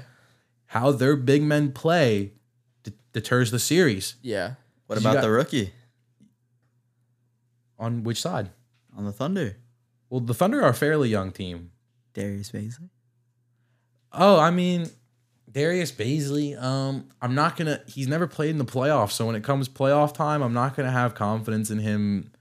[0.68, 2.34] How their big men play
[2.84, 4.16] d- deters the series.
[4.22, 4.56] Yeah.
[4.88, 5.74] What about got- the rookie
[7.80, 8.50] On which side?
[8.96, 9.58] on the Thunder?
[10.10, 11.72] Well, the Thunder are a fairly young team.
[12.14, 12.90] Darius Bazley.
[14.12, 14.90] Oh, I mean,
[15.52, 16.60] Darius Bazley.
[16.60, 17.82] Um, I'm not gonna.
[17.86, 20.92] He's never played in the playoffs, so when it comes playoff time, I'm not gonna
[20.92, 22.32] have confidence in him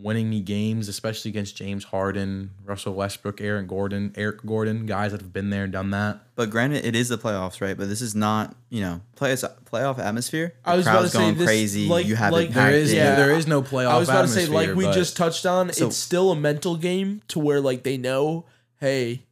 [0.00, 5.20] winning me games, especially against James Harden, Russell Westbrook, Aaron Gordon, Eric Gordon, guys that
[5.20, 6.20] have been there and done that.
[6.36, 7.76] But granted, it is the playoffs, right?
[7.76, 10.54] But this is not, you know, playoffs, playoff atmosphere.
[10.64, 11.88] The I was about to crowd's say going this, crazy.
[11.88, 12.96] like- you have like it There packed is in.
[12.98, 13.14] Yeah.
[13.16, 13.88] there is no playoff.
[13.90, 16.76] I was about to say, like we just touched on, So- it's still a mental
[16.76, 18.44] game to where like they know,
[18.80, 19.24] hey,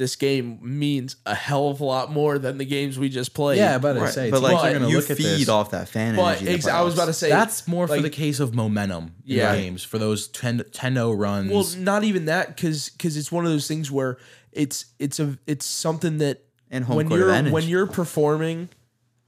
[0.00, 3.58] this game means a hell of a lot more than the games we just played.
[3.58, 4.14] yeah, but I Right.
[4.14, 5.48] say, but teams like are gonna you look feed this.
[5.50, 6.38] off that fan energy.
[6.40, 9.12] in the ex- I was about to say That's more for the case of momentum
[9.26, 9.54] in Yeah.
[9.54, 11.52] games for those 10 10-0 runs.
[11.52, 14.16] Well, not even that because because it's one of those things where
[14.52, 17.52] it's it's a it's something that And home when court you're advantage.
[17.52, 18.70] when you're performing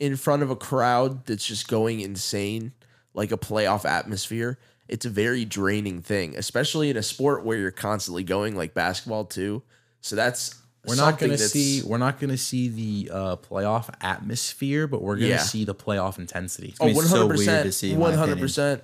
[0.01, 2.73] in front of a crowd that's just going insane,
[3.13, 4.59] like a playoff atmosphere.
[4.89, 9.27] It's a very draining thing, especially in a sport where you're constantly going like basketball
[9.27, 9.63] too.
[10.01, 10.55] So that's
[10.87, 15.03] we're not going to see we're not going to see the uh, playoff atmosphere, but
[15.03, 15.39] we're going to Yeah.
[15.39, 16.75] see the playoff intensity.
[16.81, 18.83] Oh, be so 100 weird to percent, see, in my one hundred percent.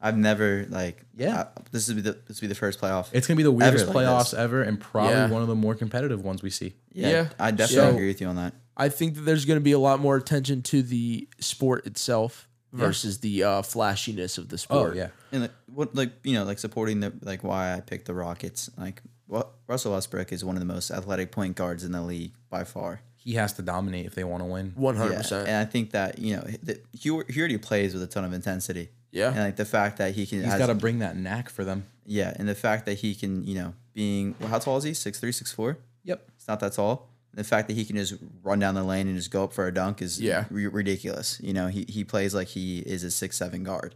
[0.00, 1.46] I've never like Yeah.
[1.56, 3.08] I- this would be the this would be the first playoff.
[3.12, 4.34] It's going to be the weirdest like playoffs this.
[4.34, 5.30] ever and probably Yeah.
[5.30, 6.74] one of the more competitive ones we see.
[6.92, 7.28] yeah, yeah.
[7.40, 8.54] I definitely So- agree with you on that.
[8.76, 12.46] I think that there's going to be a lot more attention to the sport itself
[12.74, 14.96] versus the uh, flashiness of the Oh, sport.
[14.96, 15.08] yeah.
[15.32, 18.68] And like what like you know like supporting the like why I picked the Rockets
[18.76, 22.32] like what Russell Westbrook is one of the most athletic point guards in the league
[22.50, 23.00] by far.
[23.16, 24.72] He has to dominate if they want to win.
[24.76, 25.48] One hundred percent.
[25.48, 28.32] and I think that you know that he, he already plays with a ton of
[28.32, 28.90] intensity.
[29.10, 29.28] Yeah.
[29.28, 31.84] and like the fact that he can he's got to bring that knack for them.
[32.04, 34.94] yeah, and the fact that he can you know being well, how tall is he
[34.94, 35.78] six three six four.
[36.04, 36.22] Yep.
[36.36, 37.08] It's not that tall.
[37.34, 39.66] The fact that he can just run down the lane and just go up for
[39.66, 40.44] a dunk is Yeah.
[40.50, 41.38] ri- ridiculous.
[41.42, 43.94] You know, he, he plays like he is a six seven guard,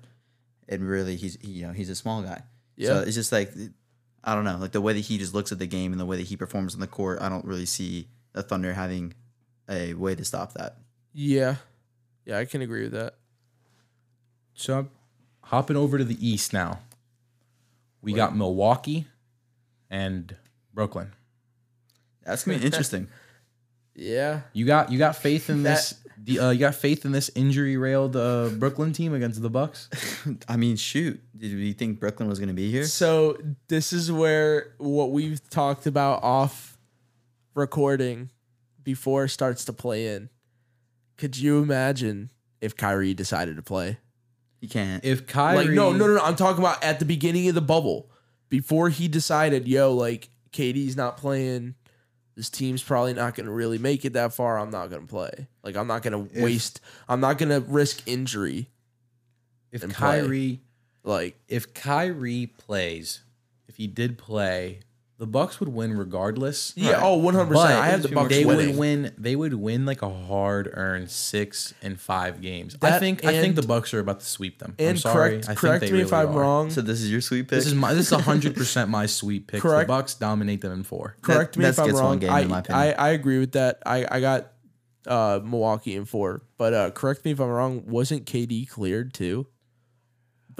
[0.69, 2.43] and really he's he, you know he's a small guy.
[2.77, 2.89] Yeah.
[2.89, 3.53] So it's just like
[4.23, 6.05] I don't know, like the way that he just looks at the game and the
[6.07, 7.21] way that he performs on the court.
[7.23, 9.15] I don't really see the Thunder having
[9.69, 10.77] a way to stop that.
[11.13, 11.57] Yeah,
[12.27, 13.15] yeah, I can agree with that.
[14.55, 14.91] So I'm
[15.45, 16.81] hopping over to the East now.
[18.03, 19.07] We got Milwaukee
[19.91, 20.35] and
[20.75, 21.13] Brooklyn.
[22.25, 23.09] That's gonna be interesting.
[23.93, 27.13] Yeah, You got you got faith in That- this the, uh, you got faith in
[27.13, 29.89] this injury railed uh, Brooklyn team against the Bucks?
[30.49, 32.85] I mean, shoot, did we think Brooklyn was gonna be here?
[32.85, 36.79] So this is where what we've talked about off
[37.55, 38.31] recording
[38.83, 40.29] before starts to play in.
[41.17, 43.99] Could you imagine if Kyrie decided to play?
[44.61, 45.05] You can't.
[45.05, 46.23] If Kyrie Like no, no, no, no.
[46.23, 48.11] I'm talking about at the beginning of the bubble,
[48.49, 51.75] before he decided, yo, like KD's not playing.
[52.37, 54.59] This team's probably not going to really make it that far.
[54.59, 55.47] I'm not going to play.
[55.63, 56.81] Like I'm not going to waste.
[57.09, 58.69] I'm not going to risk injury.
[59.73, 60.61] if Kyrie play.
[61.05, 63.21] Kyrie Like if Kyrie plays,
[63.69, 64.81] if he did play,
[65.19, 66.73] the Bucks would win regardless.
[66.77, 67.03] yeah, Right.
[67.03, 67.49] oh, 100.
[67.49, 68.69] percent I have the Bucks they winning.
[68.71, 69.15] would win.
[69.19, 72.75] They would win like a hard earned six and five games.
[72.81, 73.23] I That think.
[73.25, 74.75] I think the Bucks are about to sweep them.
[74.79, 75.31] I'm sorry.
[75.33, 76.41] correct, I think correct they me if really I'm are.
[76.41, 76.71] wrong.
[76.71, 77.59] so this is your sweet pick.
[77.59, 77.93] This is my.
[77.93, 79.61] This is hundred percent my sweet pick.
[79.61, 79.89] Correct.
[79.89, 81.17] The Bucks dominate them in four.
[81.21, 82.19] Correct me if I'm gets one wrong.
[82.19, 82.93] game, I, in my I.
[82.93, 83.83] I agree with that.
[83.85, 84.53] I I got
[85.07, 87.85] uh Milwaukee in four, but uh correct me if I'm wrong.
[87.87, 89.47] Wasn't KD cleared too?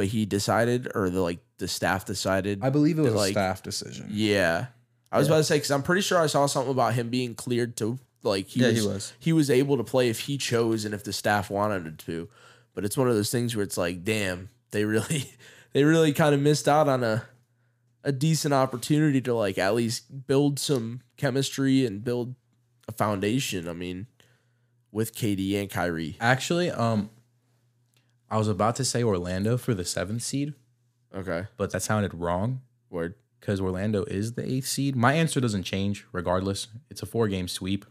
[0.01, 2.61] But he decided, or the like the staff decided.
[2.63, 4.07] I believe it was Like- a staff decision.
[4.11, 4.69] yeah,
[5.13, 7.35] I was about to say because I'm pretty sure I saw something about him being
[7.35, 9.13] cleared to like he Yeah, was, he was.
[9.19, 12.31] he was able to play if he chose and if the staff wanted him to.
[12.73, 15.35] But it's one of those things where it's like, damn, they really
[15.75, 17.25] they really kind of missed out on a
[18.03, 22.35] a decent opportunity to like at least build some chemistry and build
[22.89, 23.69] a foundation.
[23.69, 24.07] I mean,
[24.93, 26.17] with KD and Kyrie.
[26.23, 27.11] Actually, um,
[28.31, 30.55] I was about to say Orlando for the seventh seed,
[31.15, 33.15] Okay, but that sounded wrong word.
[33.41, 34.95] because Orlando is the eighth seed.
[34.97, 36.69] My answer doesn't change regardless.
[36.91, 37.85] It's a four game sweep.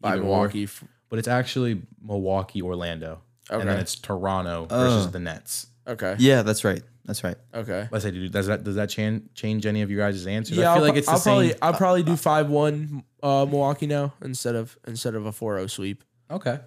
[0.00, 0.24] By Either or.
[0.24, 0.64] Milwaukee.
[0.64, 3.80] f- but it's actually Milwaukee, Orlando, and then Okay.
[3.80, 5.10] it's Toronto versus Oh.
[5.10, 5.66] the Nets.
[5.86, 6.16] Okay.
[6.18, 6.82] yeah, that's right.
[7.04, 7.36] That's right.
[7.54, 7.88] Okay.
[7.90, 10.56] Let's say, dude, does that does that change change any of you guys' answers?
[10.58, 11.32] Yeah, I feel will like it's the I'll same.
[11.34, 15.70] probably I'll probably do five one uh, Milwaukee now instead of instead of a 4-0
[15.70, 16.04] sweep.
[16.30, 16.60] okay.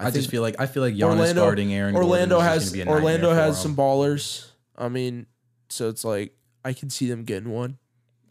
[0.00, 1.94] I, I just feel like I feel like Giannis Orlando- guarding Aaron.
[1.94, 4.46] Orlando Gordon has be a Orlando has some ballers.
[4.76, 5.26] I mean,
[5.68, 6.34] so it's like
[6.64, 7.78] I can see them getting one.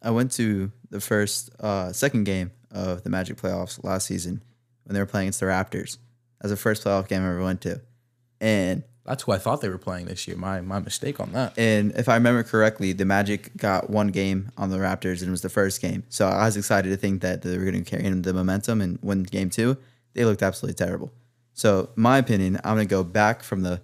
[0.01, 4.41] I went to the first, uh, second game of the Magic playoffs last season
[4.85, 5.97] when they were playing against the Raptors.
[6.39, 7.81] That was the first playoff game I ever went to,
[8.41, 10.37] and That's who I thought they were playing this year.
[10.37, 11.53] My my mistake on that.
[11.57, 15.31] and if I remember correctly, the Magic got one game on the Raptors, and it
[15.31, 16.03] was the first game.
[16.09, 18.81] So I was excited to think that they were going to carry in the momentum
[18.81, 19.77] and win game two.
[20.13, 21.11] they looked absolutely terrible.
[21.59, 23.81] So my opinion, I'm gonna go back from the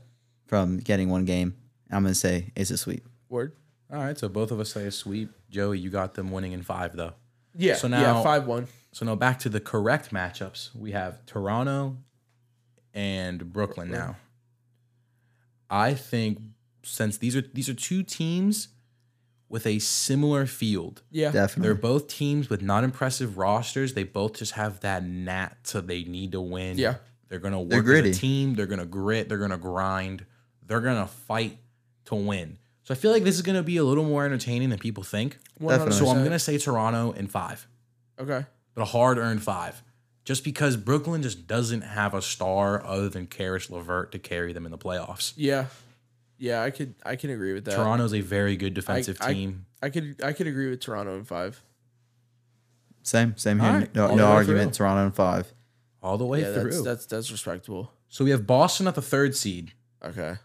[0.48, 1.58] from getting one game.
[1.92, 3.06] I'm gonna say it's a sweep.
[3.28, 3.52] Word.
[3.92, 5.30] All right, so both of us say a sweep.
[5.50, 7.12] Joey, you got them winning in five though.
[7.54, 7.76] Yeah.
[7.76, 8.68] So yeah, now- five one.
[8.94, 10.74] So now back to the correct matchups.
[10.74, 11.98] We have Toronto
[12.94, 14.16] and Brooklyn now.
[15.70, 16.40] I think
[16.84, 18.70] since these are these are two teams
[19.50, 21.02] with a similar field.
[21.12, 21.32] Yeah.
[21.32, 21.64] Definitely.
[21.68, 23.96] They're both teams with not impressive rosters.
[23.96, 26.78] They both just have that gnat so they need to win.
[26.78, 26.96] Yeah.
[27.36, 28.56] They're gonna work They're as a team.
[28.56, 29.28] They're gonna grit.
[29.28, 30.26] They're gonna grind.
[30.66, 31.58] They're gonna fight
[32.06, 32.58] to win.
[32.84, 35.38] So I feel like this is gonna be a little more entertaining than people think.
[35.60, 35.92] Definitely.
[35.98, 37.68] So I'm gonna say Toronto in five
[38.18, 38.46] Okay.
[38.74, 39.84] but a hard earned five.
[40.24, 44.66] Just because Brooklyn just doesn't have a star other than Caris LeVert to carry them
[44.66, 45.34] in the playoffs.
[45.36, 45.66] Yeah.
[46.38, 47.76] Yeah, I could I can agree with that.
[47.76, 49.66] Toronto's a very good defensive I- team.
[49.84, 51.62] I could I could agree with Toronto in five.
[53.04, 53.70] Same, same here.
[53.70, 53.94] All right.
[53.94, 54.74] No, no the argument.
[54.76, 54.86] through.
[54.86, 55.54] Toronto in five.
[56.06, 56.64] All the way yeah, through.
[56.72, 57.92] that's that's that's respectable.
[58.10, 59.72] so we have Boston at the third seed
[60.04, 60.36] Okay.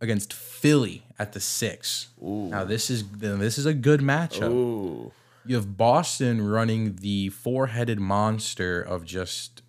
[0.00, 2.08] against Philly at the six.
[2.22, 2.48] Ooh.
[2.48, 4.50] Now this is this is a good matchup.
[4.52, 5.12] Ooh.
[5.44, 9.62] You have Boston running the four-headed monster of just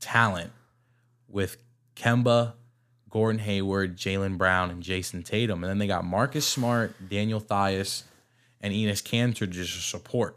[0.00, 0.50] talent
[1.28, 1.56] with
[1.96, 2.54] Kemba,
[3.08, 5.62] Gordon Hayward, Jaylen Brown, and Jayson Tatum.
[5.62, 8.02] And then they got Marcus Smart, Daniel Theis,
[8.60, 10.36] and Enes Kanter just to support.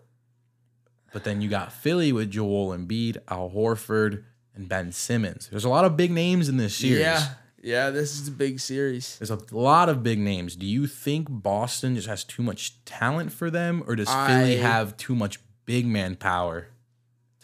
[1.15, 5.47] But then you got Philly with Joel Embiid, Al Horford, and Ben Simmons.
[5.49, 6.99] There's a lot of big names in this series.
[6.99, 7.25] Yeah.
[7.63, 9.17] Yeah, this is a big series.
[9.17, 10.57] There's a lot of big names.
[10.57, 14.97] Do you think Boston just has too much talent for them, or does Philly have
[14.97, 16.67] too much big man power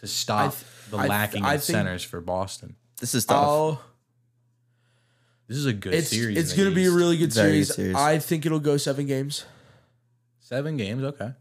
[0.00, 2.76] to stop th- the I th- lacking I of think- centers for Boston?
[3.00, 3.46] This is tough.
[3.48, 3.80] Oh,
[5.48, 6.36] This is a good it's series.
[6.36, 7.74] it's gonna be a really good Very good series.
[7.74, 7.96] series.
[7.96, 9.46] I think it'll go seven games.
[10.40, 11.02] seven games.
[11.02, 11.32] Okay,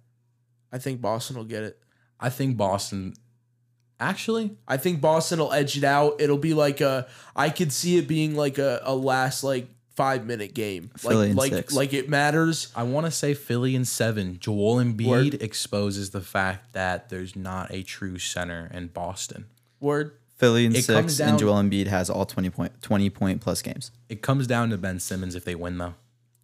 [0.71, 1.77] I think Boston will get it.
[2.21, 3.13] I think Boston.
[3.99, 6.19] Actually, I think Boston will edge it out.
[6.19, 7.07] It'll be like a.
[7.35, 10.89] I could see it being like a, a last like five minute game.
[10.97, 11.73] Philly in like like six.
[11.75, 12.71] like it matters.
[12.75, 14.39] I want to say Philly in seven.
[14.39, 19.45] Joel Embiid exposes the fact that there's not a true center in Boston.
[19.79, 20.13] Word.
[20.37, 23.61] Philly in It six, down- and Joel Embiid has all 20 point, 20 point plus
[23.61, 23.91] games.
[24.09, 25.93] It comes down to Ben Simmons if they win though.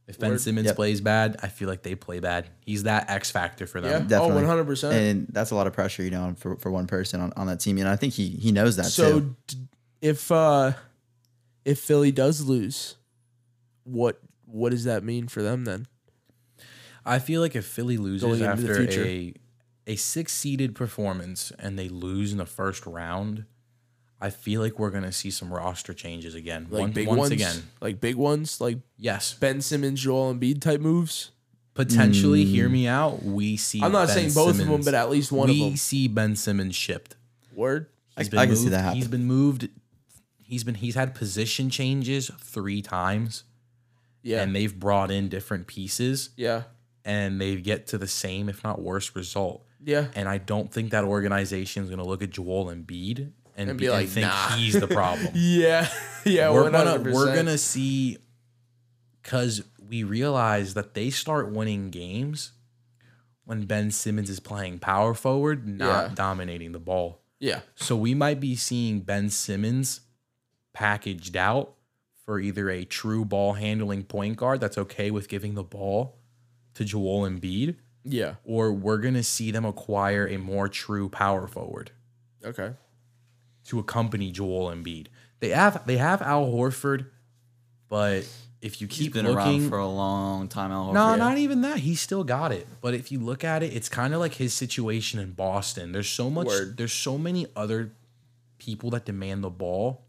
[0.08, 0.42] If Ben Word.
[0.42, 0.76] Simmons Yep.
[0.78, 2.50] plays bad, I feel like they play bad.
[2.62, 3.90] He's that X factor for Yeah.
[3.90, 4.04] them.
[4.04, 4.36] Oh, Definitely.
[4.36, 4.94] one hundred percent.
[4.96, 7.60] And that's a lot of pressure, you know, for, for one person on, on that
[7.60, 7.78] team.
[7.78, 9.36] And I think he he knows that So too.
[9.48, 9.58] d-
[10.02, 10.74] if uh
[11.66, 12.96] if Philly does lose,
[13.84, 15.88] what what does that mean for them then?
[17.06, 19.06] I feel like if Philly loses Going into the after future.
[19.06, 19.34] a
[19.88, 23.46] a six seeded performance and they lose in the first round,
[24.20, 26.68] I feel like we're gonna see some roster changes again.
[26.72, 30.60] Like One- big once ones, again, like big ones, like yes, Ben Simmons, Joel Embiid
[30.62, 31.32] type moves.
[31.76, 32.44] potentially.
[32.44, 32.48] Mm.
[32.50, 33.22] Hear me out.
[33.24, 33.80] We see.
[33.84, 35.70] I'm not Ben saying both of them, Simmons- but at least one we of them.
[35.72, 37.16] We see Ben Simmons shipped.
[37.54, 37.88] Word.
[38.18, 39.20] He's I- been I can moved, see that He's happen.
[39.20, 39.70] been moved.
[40.42, 43.44] He's been he's had position changes three times,
[44.24, 44.42] Yeah.
[44.42, 46.64] and they've brought in different pieces, yeah.
[47.06, 49.64] and they get to the same, if not worse, result.
[49.84, 50.08] Yeah.
[50.16, 53.78] And I don't think that organization is going to look at Joel Embiid and, And
[53.80, 54.50] be, be and like, think nah.
[54.56, 55.28] he's the problem.
[55.36, 55.90] Yeah.
[56.26, 56.52] Yeah.
[56.52, 58.18] we're gonna we're gonna see
[59.22, 62.52] because we realize that they start winning games
[63.46, 66.16] when Ben Simmons is playing power forward, not Yeah.
[66.16, 67.22] dominating the ball.
[67.40, 67.62] Yeah.
[67.76, 70.02] So we might be seeing Ben Simmons
[70.74, 71.74] packaged out
[72.26, 76.18] for either a true ball handling point guard that's okay with giving the ball
[76.74, 78.36] to Joel Embiid, Yeah.
[78.44, 81.92] or we're gonna see them acquire a more true power forward
[82.46, 82.74] Okay.
[83.68, 85.08] To accompany Joel Embiid.
[85.40, 87.08] They have they have Al Horford,
[87.90, 88.28] but
[88.62, 90.72] if you He's keep been looking, around for a long time.
[90.72, 90.94] Al Horford.
[90.94, 91.18] no, Horford.
[91.20, 91.78] not even that.
[91.80, 92.68] He still got it.
[92.82, 95.92] But if you look at it, it's kind of like his situation in Boston.
[95.92, 96.48] There's so much.
[96.48, 96.78] Word.
[96.78, 97.92] There's so many other
[98.58, 100.04] people that demand the ball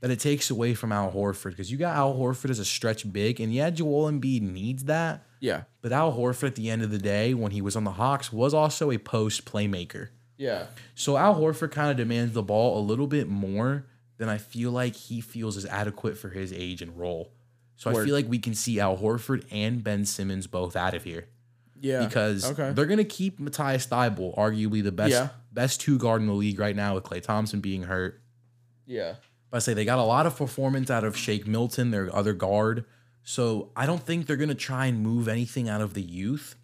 [0.00, 3.10] that it takes away from Al Horford because you got Al Horford as a stretch
[3.12, 5.24] big, and yeah, Joel Embiid needs that.
[5.38, 5.62] Yeah.
[5.80, 8.32] But Al Horford, at the end of the day, when he was on the Hawks,
[8.32, 10.08] was also a post playmaker.
[10.36, 10.66] Yeah.
[10.94, 13.86] So Al Horford kind of demands the ball a little bit more
[14.18, 17.32] than I feel like he feels is adequate for his age and role.
[17.76, 21.02] So I feel like we can see Al Horford and Ben Simmons both out of
[21.02, 21.26] here
[21.80, 22.04] Yeah.
[22.06, 22.72] because okay.
[22.72, 25.30] they're gonna keep Matisse Thybulle, arguably the best Yeah.
[25.52, 28.20] best two guard in the league right now with Klay Thompson being hurt.
[28.86, 29.14] Yeah.
[29.50, 32.32] But I say they got a lot of performance out of Shake Milton, their other
[32.34, 32.84] guard.
[33.24, 36.54] So I don't think they're gonna try and move anything out of the youth.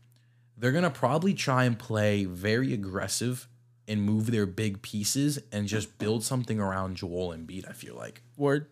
[0.57, 3.49] They're gonna probably try and play very aggressive
[3.89, 7.69] and move their big pieces and just build something around Joel and Embiid.
[7.69, 8.67] I feel like, Word.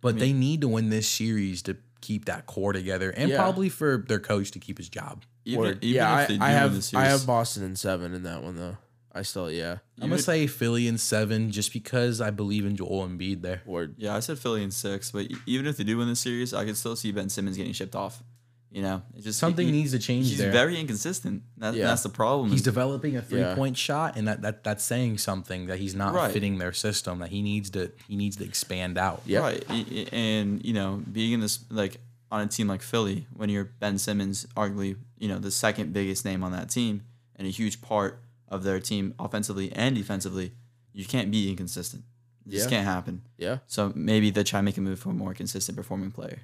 [0.00, 3.36] but they need to win this series to keep that core together, and Yeah.
[3.36, 5.22] probably for their coach to keep his job.
[5.46, 5.84] Even, Word.
[5.84, 6.22] even yeah.
[6.22, 8.56] if they I, do I have the I have Boston in seven in that one
[8.56, 8.76] though.
[9.16, 9.78] I still yeah.
[10.00, 13.62] I'm gonna say Philly in seven, just because I believe in Joel and Embiid there.
[13.64, 13.94] Word.
[13.96, 16.64] Yeah, I said Philly in six, but even if they do win the series, I
[16.64, 18.22] could still see Ben Simmons getting shipped off.
[18.74, 20.50] You know, it's just Something he- needs to change He's there.
[20.50, 21.44] very inconsistent.
[21.58, 21.86] That, Yeah.
[21.86, 22.50] That's the problem.
[22.50, 23.54] He's developing a three Yeah.
[23.54, 26.32] point shot, and that, that that's saying something that he's not Right.
[26.32, 27.20] fitting their system.
[27.20, 29.22] That he needs to he needs to expand out.
[29.26, 29.42] Yep.
[29.42, 29.64] Right.
[29.68, 32.00] I- I- And, you know, being in this, like,
[32.32, 36.24] on a team like Philly, when you're Ben Simmons, arguably, you know, the second biggest
[36.24, 37.02] name on that team
[37.36, 40.50] and a huge part of their team offensively and defensively,
[40.92, 42.02] you can't be inconsistent.
[42.44, 42.70] It just Yeah.
[42.78, 43.22] can't happen.
[43.38, 43.58] Yeah.
[43.68, 46.40] So maybe they try to make a move for a more consistent performing player.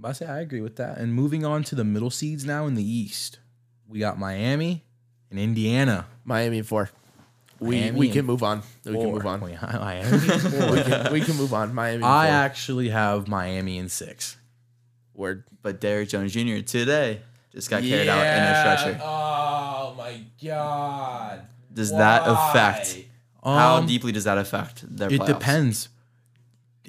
[0.00, 0.96] But I say I agree with that.
[0.98, 3.38] And moving on to the middle seeds now in the East,
[3.86, 4.82] we got Miami
[5.30, 6.06] and Indiana.
[6.24, 6.90] Miami in four.
[7.58, 8.62] We Miami we can move on.
[8.86, 9.40] We can move on.
[9.42, 10.72] Wait, Miami in four.
[10.72, 11.74] we, can, we can move on.
[11.74, 11.98] Miami.
[11.98, 12.34] in I four.
[12.34, 14.38] actually have Miami in six.
[15.12, 15.44] Word.
[15.62, 16.60] But Derrick Jones Jr.
[16.66, 17.20] today
[17.52, 19.00] just got carried out in a stretcher.
[19.02, 21.46] Oh my god.
[21.74, 22.98] Does that affect?
[23.44, 25.26] How Um, deeply does that affect their It playoffs?
[25.26, 25.88] depends.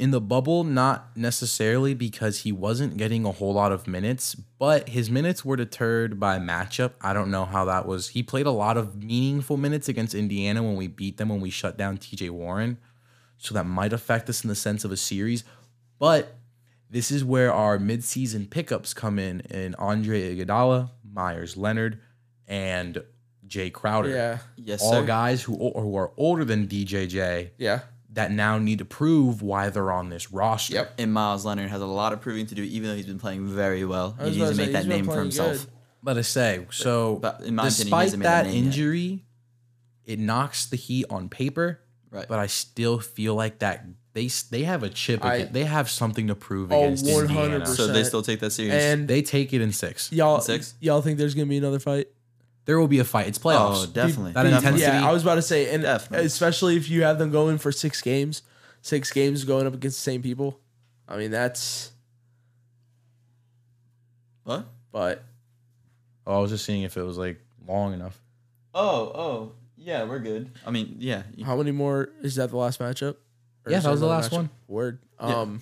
[0.01, 4.89] In the bubble, not necessarily because he wasn't getting a whole lot of minutes, but
[4.89, 6.93] his minutes were deterred by matchup.
[7.01, 8.09] I don't know how that was.
[8.09, 11.51] He played a lot of meaningful minutes against Indiana when we beat them, when we
[11.51, 12.79] shut down TJ Warren.
[13.37, 15.43] So that might affect us in the sense of a series.
[15.99, 16.35] But
[16.89, 21.99] this is where our midseason pickups come in in Andre Iguodala, Meyers Leonard,
[22.47, 23.03] and
[23.47, 24.09] Jae Crowder.
[24.09, 24.37] Yeah.
[24.55, 25.05] Yes, All sir.
[25.05, 27.81] guys who, who are older than DJJ Yeah.
[28.13, 30.73] That now need to prove why they're on this roster.
[30.73, 30.93] Yep.
[30.97, 33.47] And Meyers Leonard has a lot of proving to do, even though he's been playing
[33.47, 34.17] very well.
[34.19, 35.51] He needs to to say, make that name for himself.
[35.59, 35.67] good.
[36.03, 38.65] But I say, so but in my opinion, despite hasn't that that name yet.
[38.65, 39.25] injury,
[40.03, 41.79] it knocks the Heat on paper.
[42.09, 42.27] Right.
[42.27, 45.23] But I still feel like that they they have a chip.
[45.23, 47.29] I- they have something to prove Oh, against 100%.
[47.29, 47.65] Indiana.
[47.65, 48.75] So they still take that serious.
[48.75, 50.11] And They take it in six.
[50.11, 50.73] y'all Six?
[50.81, 52.07] y'all think there's gonna be another fight?
[52.65, 53.27] There will be a fight.
[53.27, 53.83] It's playoffs.
[53.83, 54.33] oh, definitely.
[54.33, 54.57] that Definitely.
[54.69, 56.25] intensity- Yeah, I was about to say, and Definitely.
[56.27, 58.43] especially if you have them going for six games,
[58.81, 60.59] six games going up against the same people.
[61.07, 61.91] I mean, that's
[64.43, 64.65] What?
[64.91, 65.23] but
[66.27, 68.21] Oh, I was just seeing if it was like long enough.
[68.75, 70.51] Oh, oh, yeah, we're good.
[70.65, 71.23] I mean, yeah.
[71.43, 73.15] how many more is that the last matchup?
[73.65, 74.33] Or Yeah, that was the last matchup?
[74.35, 74.49] one.
[74.67, 74.99] Word.
[75.19, 75.35] Yeah.
[75.35, 75.61] Um,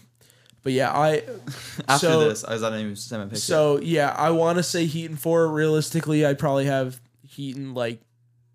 [0.63, 1.23] but yeah, I
[1.87, 3.41] After so- this, I was not even send my picture.
[3.41, 5.47] so yeah, I want to say Heat and four.
[5.47, 8.01] Realistically, I'd probably have Heat in like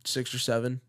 [0.04, 0.80] six or seven.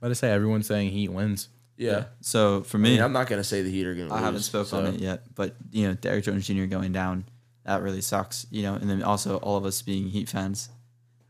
[0.00, 1.48] But I say everyone's saying Heat wins.
[1.76, 4.12] Yeah, So for I me, mean, I'm not gonna say the Heat are gonna.
[4.14, 4.78] I haven't lose, spoke so.
[4.78, 6.66] on it yet, but you know, Derrick Jones Jr.
[6.66, 7.24] going down,
[7.64, 8.46] that really sucks.
[8.50, 10.68] You know, and then also all of us being Heat fans,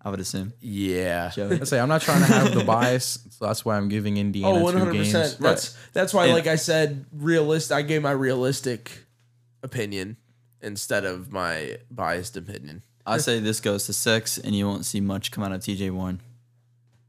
[0.02, 0.52] I would assume.
[0.60, 1.30] Yeah.
[1.30, 1.62] Joey.
[1.62, 4.50] I say I'm not trying to have the bias, so that's why I'm giving Indiana
[4.56, 5.12] Oh, two 100 games.
[5.12, 5.40] percent.
[5.40, 7.72] That's that's why, And- like I said, realist.
[7.72, 9.03] I gave my realistic
[9.64, 10.16] opinion
[10.60, 12.82] instead of my biased opinion.
[13.06, 15.90] I say this goes to six, and you won't see much come out of T.J.
[15.90, 16.20] Warren.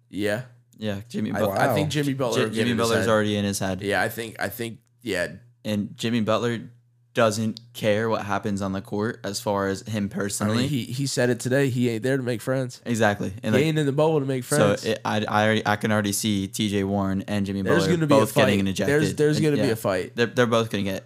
[0.09, 0.43] Yeah,
[0.77, 1.31] Yeah, Jimmy.
[1.31, 1.57] I, Butler.
[1.59, 2.49] I think Jimmy Butler.
[2.49, 4.35] J- Jimmy Butler's already in his head, Yeah, I think.
[4.39, 4.79] I think.
[5.01, 5.33] Yeah,
[5.63, 6.69] and Jimmy Butler
[7.13, 10.57] doesn't care what happens on the court as far as him I personally.
[10.57, 11.69] mean, he he said it today.
[11.69, 12.81] He ain't there to make friends.
[12.85, 14.83] exactly, and he like, ain't in the bubble to make so friends.
[14.85, 16.83] it, I, I already I can already see T.J.
[16.83, 18.47] Warren and Jimmy there's Butler gonna be a both fight.
[18.47, 18.87] getting ejected.
[18.93, 20.15] There's there's And, gonna be a fight.
[20.15, 21.05] They're they're both gonna get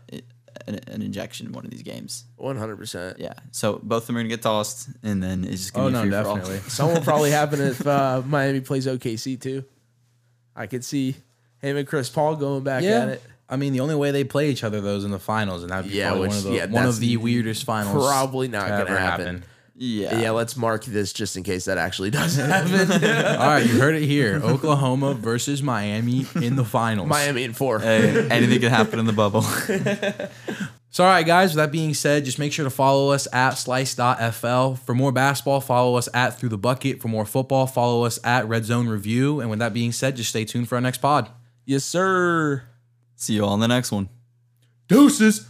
[0.68, 2.26] an, an injection in one of these games.
[2.38, 3.20] One hundred percent.
[3.20, 6.04] Yeah, so both of them are gonna get tossed, and then it's just gonna Oh
[6.04, 6.36] be no, free for all.
[6.38, 6.70] definitely.
[6.70, 9.64] Some will probably happen if uh, Miami plays OKC too.
[10.56, 11.16] I could see
[11.62, 13.02] him and Chris Paul going back Yeah.
[13.04, 13.24] at it.
[13.52, 15.72] I mean, the only way they play each other though is in the finals, and
[15.72, 18.06] that'd be Yeah, probably which- one of the yeah, one that's of the weirdest finals.
[18.06, 19.44] Probably not to gonna ever happen.
[19.82, 22.92] Yeah, Yeah, let's mark this just in case that actually doesn't happen.
[23.38, 27.08] All right, you heard it here: Oklahoma versus Miami in the finals.
[27.08, 27.80] Miami in four.
[27.80, 29.42] Hey, anything can happen in the bubble.
[30.92, 31.52] So, all right, guys.
[31.52, 34.74] With that being said, just make sure to follow us at slice.fl.
[34.74, 37.00] For more basketball, follow us at Through the Bucket.
[37.00, 39.40] For more football, follow us at Red Zone Review.
[39.40, 41.30] And with that being said, just stay tuned for our next pod.
[41.64, 42.64] Yes, sir.
[43.16, 44.10] See you all in the next one.
[44.88, 45.48] Deuces.